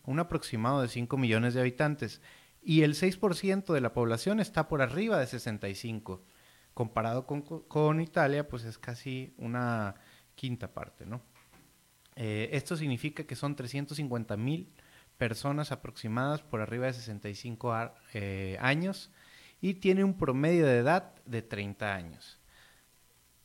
[0.06, 2.22] un aproximado de 5 millones de habitantes
[2.64, 6.24] y el 6% de la población está por arriba de 65.
[6.74, 9.96] Comparado con, co- con Italia, pues es casi una
[10.36, 11.22] quinta parte, ¿no?
[12.16, 14.72] Eh, esto significa que son 350 mil
[15.18, 19.12] personas aproximadas por arriba de 65 a- eh, años
[19.62, 22.40] y tiene un promedio de edad de 30 años.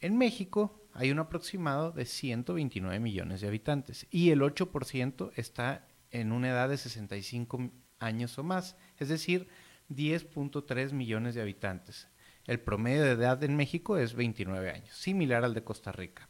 [0.00, 6.32] En México hay un aproximado de 129 millones de habitantes y el 8% está en
[6.32, 9.48] una edad de 65 años o más, es decir,
[9.88, 12.08] 10.3 millones de habitantes.
[12.46, 16.28] El promedio de edad en México es 29 años, similar al de Costa Rica.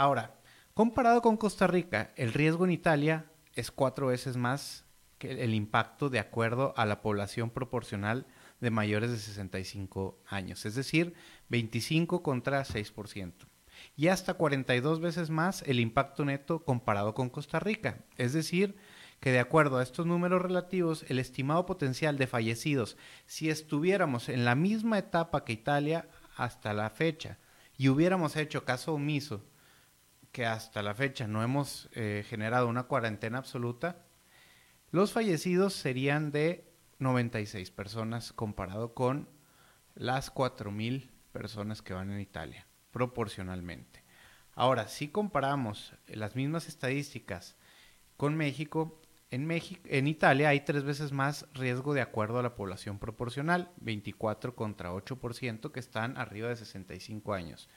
[0.00, 0.40] Ahora,
[0.72, 4.86] comparado con Costa Rica, el riesgo en Italia es cuatro veces más
[5.18, 8.26] que el impacto de acuerdo a la población proporcional
[8.60, 11.12] de mayores de 65 años, es decir,
[11.50, 13.34] 25 contra 6%.
[13.94, 18.76] Y hasta 42 veces más el impacto neto comparado con Costa Rica, es decir,
[19.20, 22.96] que de acuerdo a estos números relativos, el estimado potencial de fallecidos,
[23.26, 27.36] si estuviéramos en la misma etapa que Italia hasta la fecha
[27.76, 29.44] y hubiéramos hecho caso omiso,
[30.32, 34.04] que hasta la fecha no hemos eh, generado una cuarentena absoluta,
[34.90, 39.28] los fallecidos serían de 96 personas comparado con
[39.94, 44.04] las 4.000 personas que van en Italia, proporcionalmente.
[44.54, 47.56] Ahora, si comparamos las mismas estadísticas
[48.16, 49.00] con México,
[49.30, 53.70] en, México, en Italia hay tres veces más riesgo de acuerdo a la población proporcional,
[53.76, 57.68] 24 contra 8% que están arriba de 65 años.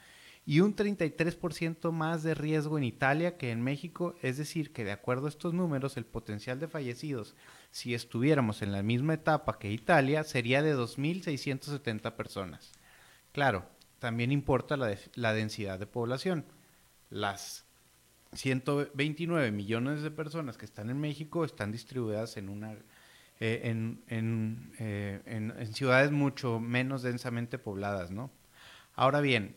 [0.45, 4.91] Y un 33% más de riesgo en Italia que en México, es decir, que de
[4.91, 7.35] acuerdo a estos números, el potencial de fallecidos,
[7.71, 12.73] si estuviéramos en la misma etapa que Italia, sería de 2.670 personas.
[13.31, 13.65] Claro,
[13.99, 16.45] también importa la, densidad de población.
[17.09, 17.65] Las
[18.33, 22.73] 129 millones de personas que están en México están distribuidas en una
[23.39, 28.29] eh, eh, en, ciudades mucho menos densamente pobladas, ¿no?
[28.93, 29.55] Ahora bien,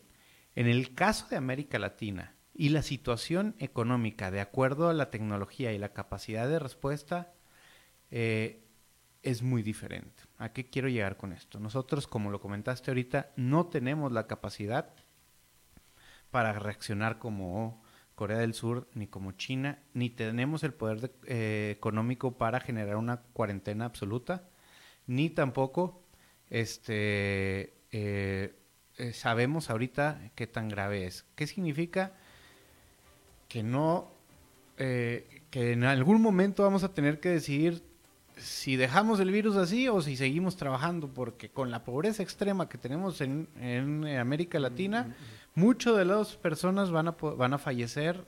[0.56, 5.72] en el caso de América Latina y la situación económica de acuerdo a la tecnología
[5.72, 7.34] y la capacidad de respuesta
[8.10, 8.64] eh,
[9.22, 10.22] es muy diferente.
[10.38, 11.60] ¿A qué quiero llegar con esto?
[11.60, 14.94] Nosotros, como lo comentaste ahorita, no tenemos la capacidad
[16.30, 17.82] para reaccionar como
[18.14, 23.20] Corea del Sur, ni como China, ni tenemos el poder eh, económico para generar una
[23.34, 24.48] cuarentena absoluta,
[25.06, 26.02] ni tampoco
[26.48, 28.54] este, eh,
[28.98, 31.24] eh, sabemos ahorita qué tan grave es.
[31.34, 32.12] ¿Qué significa?
[33.48, 34.10] Que no,
[34.76, 37.82] que en algún momento vamos a tener que decidir
[38.36, 42.78] si dejamos el virus así o si seguimos trabajando, porque con la pobreza extrema que
[42.78, 45.14] tenemos en, en América Latina,
[45.54, 48.24] muchas de las personas van a, van a fallecer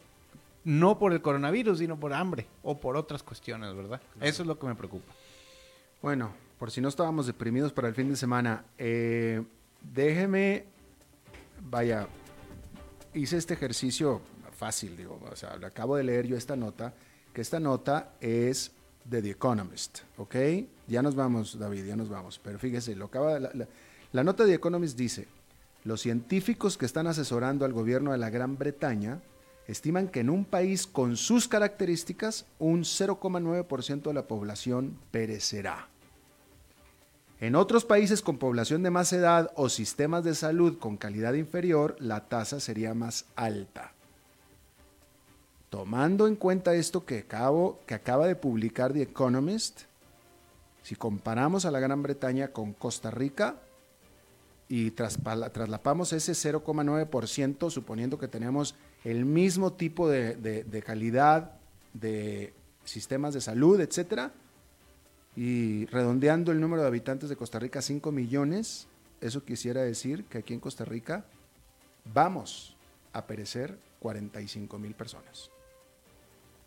[0.65, 4.01] no por el coronavirus, sino por hambre o por otras cuestiones, ¿verdad?
[4.21, 5.13] Eso es lo que me preocupa.
[6.03, 9.43] Bueno, por si no estábamos deprimidos para el fin de semana, eh,
[9.83, 10.65] déjeme,
[11.69, 12.09] vaya,
[13.15, 14.21] hice este ejercicio
[14.57, 16.93] fácil, digo, o sea, acabo de leer yo esta nota,
[17.33, 18.73] que esta nota es
[19.05, 20.35] de The Economist, ¿ok?
[20.89, 23.69] Ya nos vamos, David, ya nos vamos, pero fíjese, lo acaba, la,
[24.13, 25.29] la nota de The Economist dice,
[25.85, 29.21] los científicos que están asesorando al gobierno de la Gran Bretaña
[29.69, 35.89] estiman que en un país con sus características, un 0,9% de la población perecerá.
[37.41, 41.97] En otros países con población de más edad o sistemas de salud con calidad inferior,
[42.01, 43.93] la tasa sería más alta.
[45.71, 49.83] Tomando en cuenta esto que, acabo, que acaba de publicar The Economist,
[50.83, 53.57] si comparamos a la Gran Bretaña con Costa Rica,
[54.69, 58.75] y traslapamos ese 0,9%, suponiendo que tenemos
[59.05, 61.53] el mismo tipo de, calidad
[61.95, 62.53] de
[62.85, 64.33] sistemas de salud, etcétera,
[65.41, 68.89] y redondeando el número de habitantes de Costa Rica a 5 millones,
[69.21, 71.27] eso quisiera decir que aquí en Costa Rica
[72.13, 72.77] vamos
[73.13, 75.53] a perecer 45 mil personas,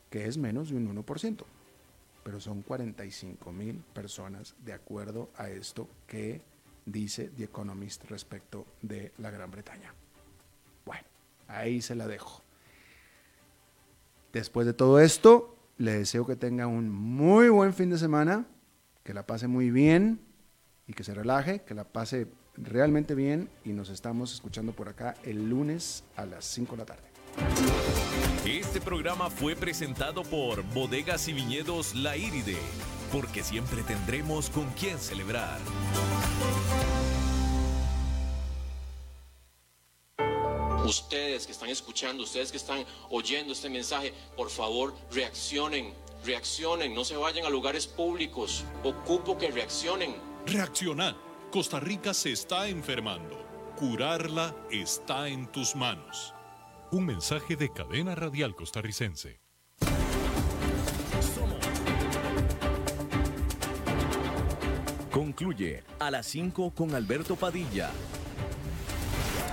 [0.10, 1.44] que es menos de un 1%,
[2.24, 6.40] pero son 45 mil personas de acuerdo a esto que
[6.86, 9.94] dice The Economist respecto de la Gran Bretaña.
[10.86, 11.04] Bueno,
[11.50, 12.42] ahí se la dejo.
[14.32, 18.46] Después de todo esto, le deseo que tenga un muy buen fin de semana,
[19.04, 20.22] que la pase muy bien
[20.88, 25.16] y que se relaje, que la pase realmente bien y nos estamos escuchando por acá
[25.24, 27.12] el lunes a las 5 de la tarde.
[28.45, 32.58] Este programa fue presentado por Bodegas y Viñedos La Iride,
[33.12, 35.60] porque siempre tendremos con quién celebrar.
[40.86, 45.93] Ustedes que están escuchando, ustedes que están oyendo este mensaje, por favor reaccionen,
[46.26, 50.16] reaccionen, no se vayan a lugares públicos, ocupo que reaccionen.
[50.46, 51.18] Reacciona.
[51.52, 53.38] Costa Rica se está enfermando.
[53.78, 56.34] Curarla está en tus manos.
[56.92, 59.42] Un mensaje de cadena radial costarricense.
[65.12, 67.92] Concluye a las 5 con Alberto Padilla.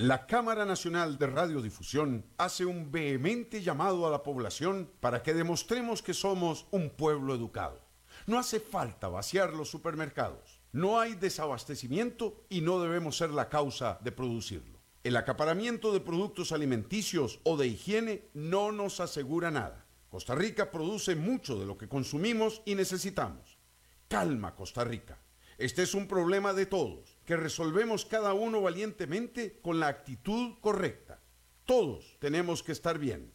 [0.00, 6.00] La Cámara Nacional de Radiodifusión hace un vehemente llamado a la población para que demostremos
[6.00, 7.78] que somos un pueblo educado.
[8.26, 10.58] No hace falta vaciar los supermercados.
[10.72, 14.80] No hay desabastecimiento y no debemos ser la causa de producirlo.
[15.04, 19.84] El acaparamiento de productos alimenticios o de higiene no nos asegura nada.
[20.08, 23.58] Costa Rica produce mucho de lo que consumimos y necesitamos.
[24.08, 25.18] Calma, Costa Rica.
[25.58, 31.20] Este es un problema de todos, que resolvemos cada uno valientemente con la actitud correcta.
[31.64, 33.32] Todos tenemos que estar bien.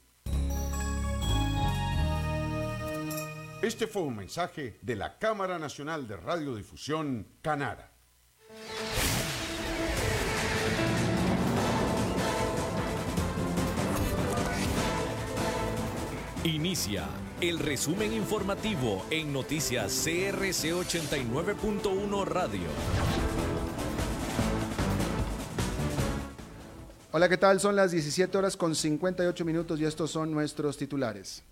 [3.62, 7.94] Este fue un mensaje de la Cámara Nacional de Radiodifusión, Canara.
[16.44, 17.08] Inicia
[17.42, 23.05] el resumen informativo en noticias CRC 89.1 Radio.
[27.18, 27.61] Hola, ¿qué tal?
[27.61, 31.43] Son las 17 horas con 58 minutos y estos son nuestros titulares.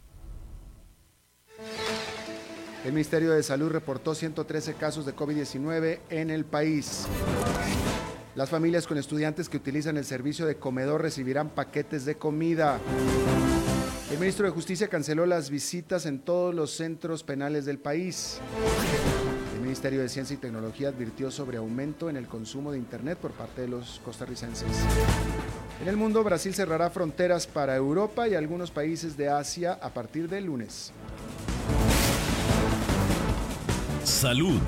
[2.83, 7.05] El Ministerio de Salud reportó 113 casos de COVID-19 en el país.
[8.35, 12.77] Las familias con estudiantes que utilizan el servicio de comedor recibirán paquetes de comida.
[14.11, 18.41] El ministro de Justicia canceló las visitas en todos los centros penales del país.
[19.55, 23.31] El Ministerio de Ciencia y Tecnología advirtió sobre aumento en el consumo de Internet por
[23.31, 24.67] parte de los costarricenses.
[25.81, 30.29] En el mundo, Brasil cerrará fronteras para Europa y algunos países de Asia a partir
[30.29, 30.91] del lunes.
[34.03, 34.61] Salud.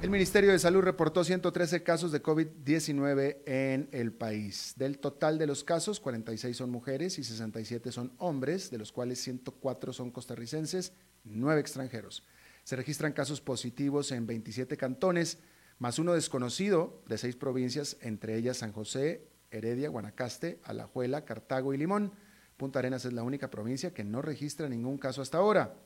[0.00, 4.74] El Ministerio de Salud reportó 113 casos de COVID-19 en el país.
[4.76, 9.20] Del total de los casos, 46 son mujeres y 67 son hombres, de los cuales
[9.20, 10.92] 104 son costarricenses,
[11.24, 12.24] 9 extranjeros.
[12.64, 15.38] Se registran casos positivos en 27 cantones,
[15.78, 21.78] más uno desconocido de seis provincias, entre ellas San José, Heredia, Guanacaste, Alajuela, Cartago y
[21.78, 22.12] Limón.
[22.56, 25.76] Punta Arenas es la única provincia que no registra ningún caso hasta ahora.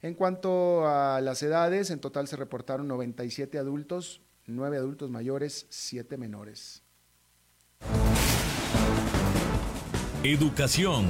[0.00, 6.16] En cuanto a las edades, en total se reportaron 97 adultos, 9 adultos mayores, 7
[6.16, 6.82] menores.
[10.24, 11.06] Educación.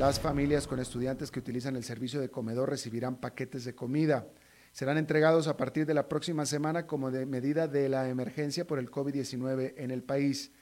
[0.00, 4.26] Las familias con estudiantes que utilizan el servicio de comedor recibirán paquetes de comida.
[4.72, 8.90] Serán entregados a partir de la próxima semana como medida de la emergencia por el
[8.90, 10.52] COVID-19 en el país.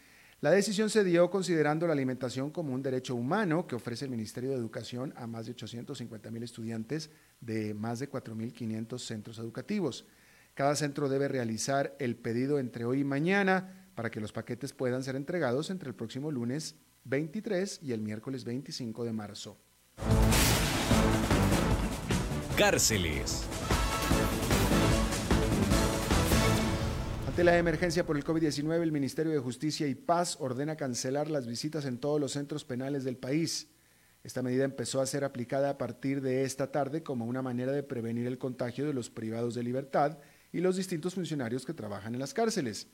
[0.40, 4.50] La decisión se dio considerando la alimentación como un derecho humano que ofrece el Ministerio
[4.50, 7.08] de Educación a más de 850 mil estudiantes
[7.40, 10.04] de más de 4.500 centros educativos.
[10.54, 15.04] Cada centro debe realizar el pedido entre hoy y mañana para que los paquetes puedan
[15.04, 16.74] ser entregados entre el próximo lunes
[17.08, 19.56] 23 y el miércoles 25 de marzo.
[22.56, 23.44] Cárceles.
[27.26, 31.46] Ante la emergencia por el COVID-19, el Ministerio de Justicia y Paz ordena cancelar las
[31.46, 33.68] visitas en todos los centros penales del país.
[34.22, 37.84] Esta medida empezó a ser aplicada a partir de esta tarde como una manera de
[37.84, 40.18] prevenir el contagio de los privados de libertad
[40.52, 42.88] y los distintos funcionarios que trabajan en las cárceles.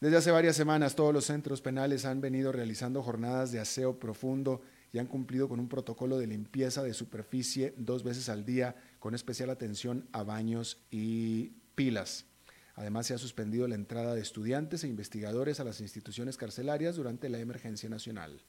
[0.00, 4.60] Desde hace varias semanas todos los centros penales han venido realizando jornadas de aseo profundo
[4.92, 9.14] y han cumplido con un protocolo de limpieza de superficie dos veces al día con
[9.14, 12.26] especial atención a baños y pilas.
[12.74, 17.30] Además, se ha suspendido la entrada de estudiantes e investigadores a las instituciones carcelarias durante
[17.30, 18.42] la emergencia nacional.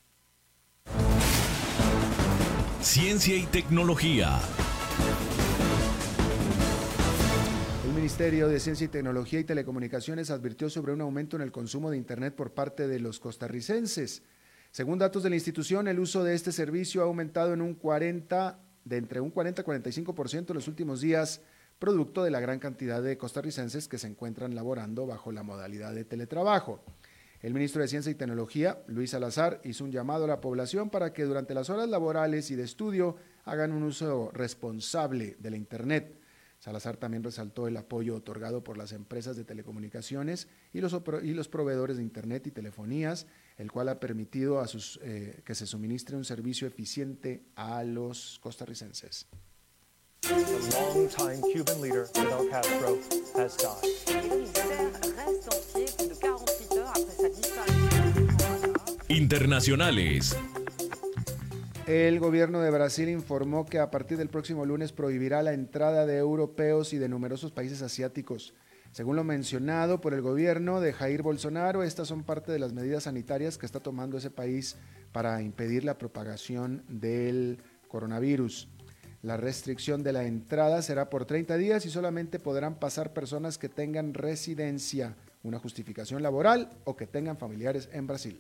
[2.81, 4.39] Ciencia y tecnología.
[8.07, 11.97] Ministerio de Ciencia y Tecnología y Telecomunicaciones advirtió sobre un aumento en el consumo de
[11.97, 14.23] Internet por parte de los costarricenses.
[14.71, 18.61] Según datos de la institución, el uso de este servicio ha aumentado en un 40,
[18.85, 21.41] de entre un 40 y 45% en los últimos días
[21.79, 26.05] producto de la gran cantidad de costarricenses que se encuentran laborando bajo la modalidad de
[26.05, 26.85] teletrabajo.
[27.41, 31.11] El ministro de Ciencia y Tecnología, Luis Salazar, hizo un llamado a la población para
[31.11, 36.16] que durante las horas laborales y de estudio hagan un uso responsable de la Internet.
[36.67, 40.93] Salazar también resaltó el apoyo otorgado por las empresas de telecomunicaciones y los,
[41.23, 43.25] y los proveedores de Internet y telefonías,
[43.57, 48.37] el cual ha permitido a sus, eh, que se suministre un servicio eficiente a los
[48.41, 49.27] costarricenses.
[59.07, 60.35] Internacionales.
[61.87, 66.17] El gobierno de Brasil informó que a partir del próximo lunes prohibirá la entrada de
[66.17, 68.53] europeos y de numerosos países asiáticos.
[68.91, 73.03] Según lo mencionado por el gobierno de Jair Bolsonaro, estas son parte de las medidas
[73.03, 74.75] sanitarias que está tomando ese país
[75.13, 78.67] para impedir la propagación del coronavirus.
[79.21, 83.69] La restricción de la entrada será por 30 días y solamente podrán pasar personas que
[83.69, 88.37] tengan residencia, una justificación laboral o que tengan familiares en Brasil.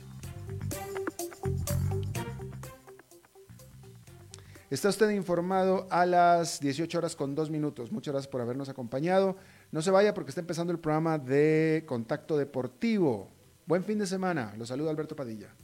[4.69, 7.93] Está usted informado a las 18 horas con 2 minutos.
[7.93, 9.37] Muchas gracias por habernos acompañado.
[9.71, 13.31] No se vaya porque está empezando el programa de Contacto Deportivo.
[13.65, 14.53] Buen fin de semana.
[14.57, 15.55] Los saluda Alberto Padilla.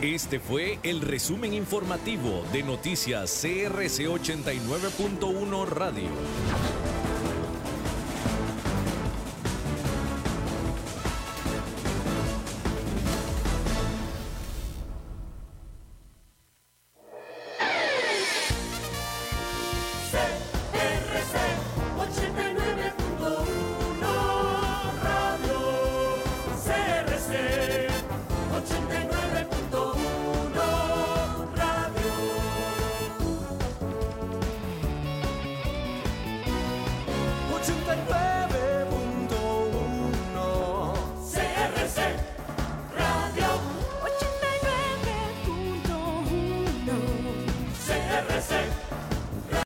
[0.00, 6.69] Este fue el resumen informativo de noticias CRC 89.1 Radio.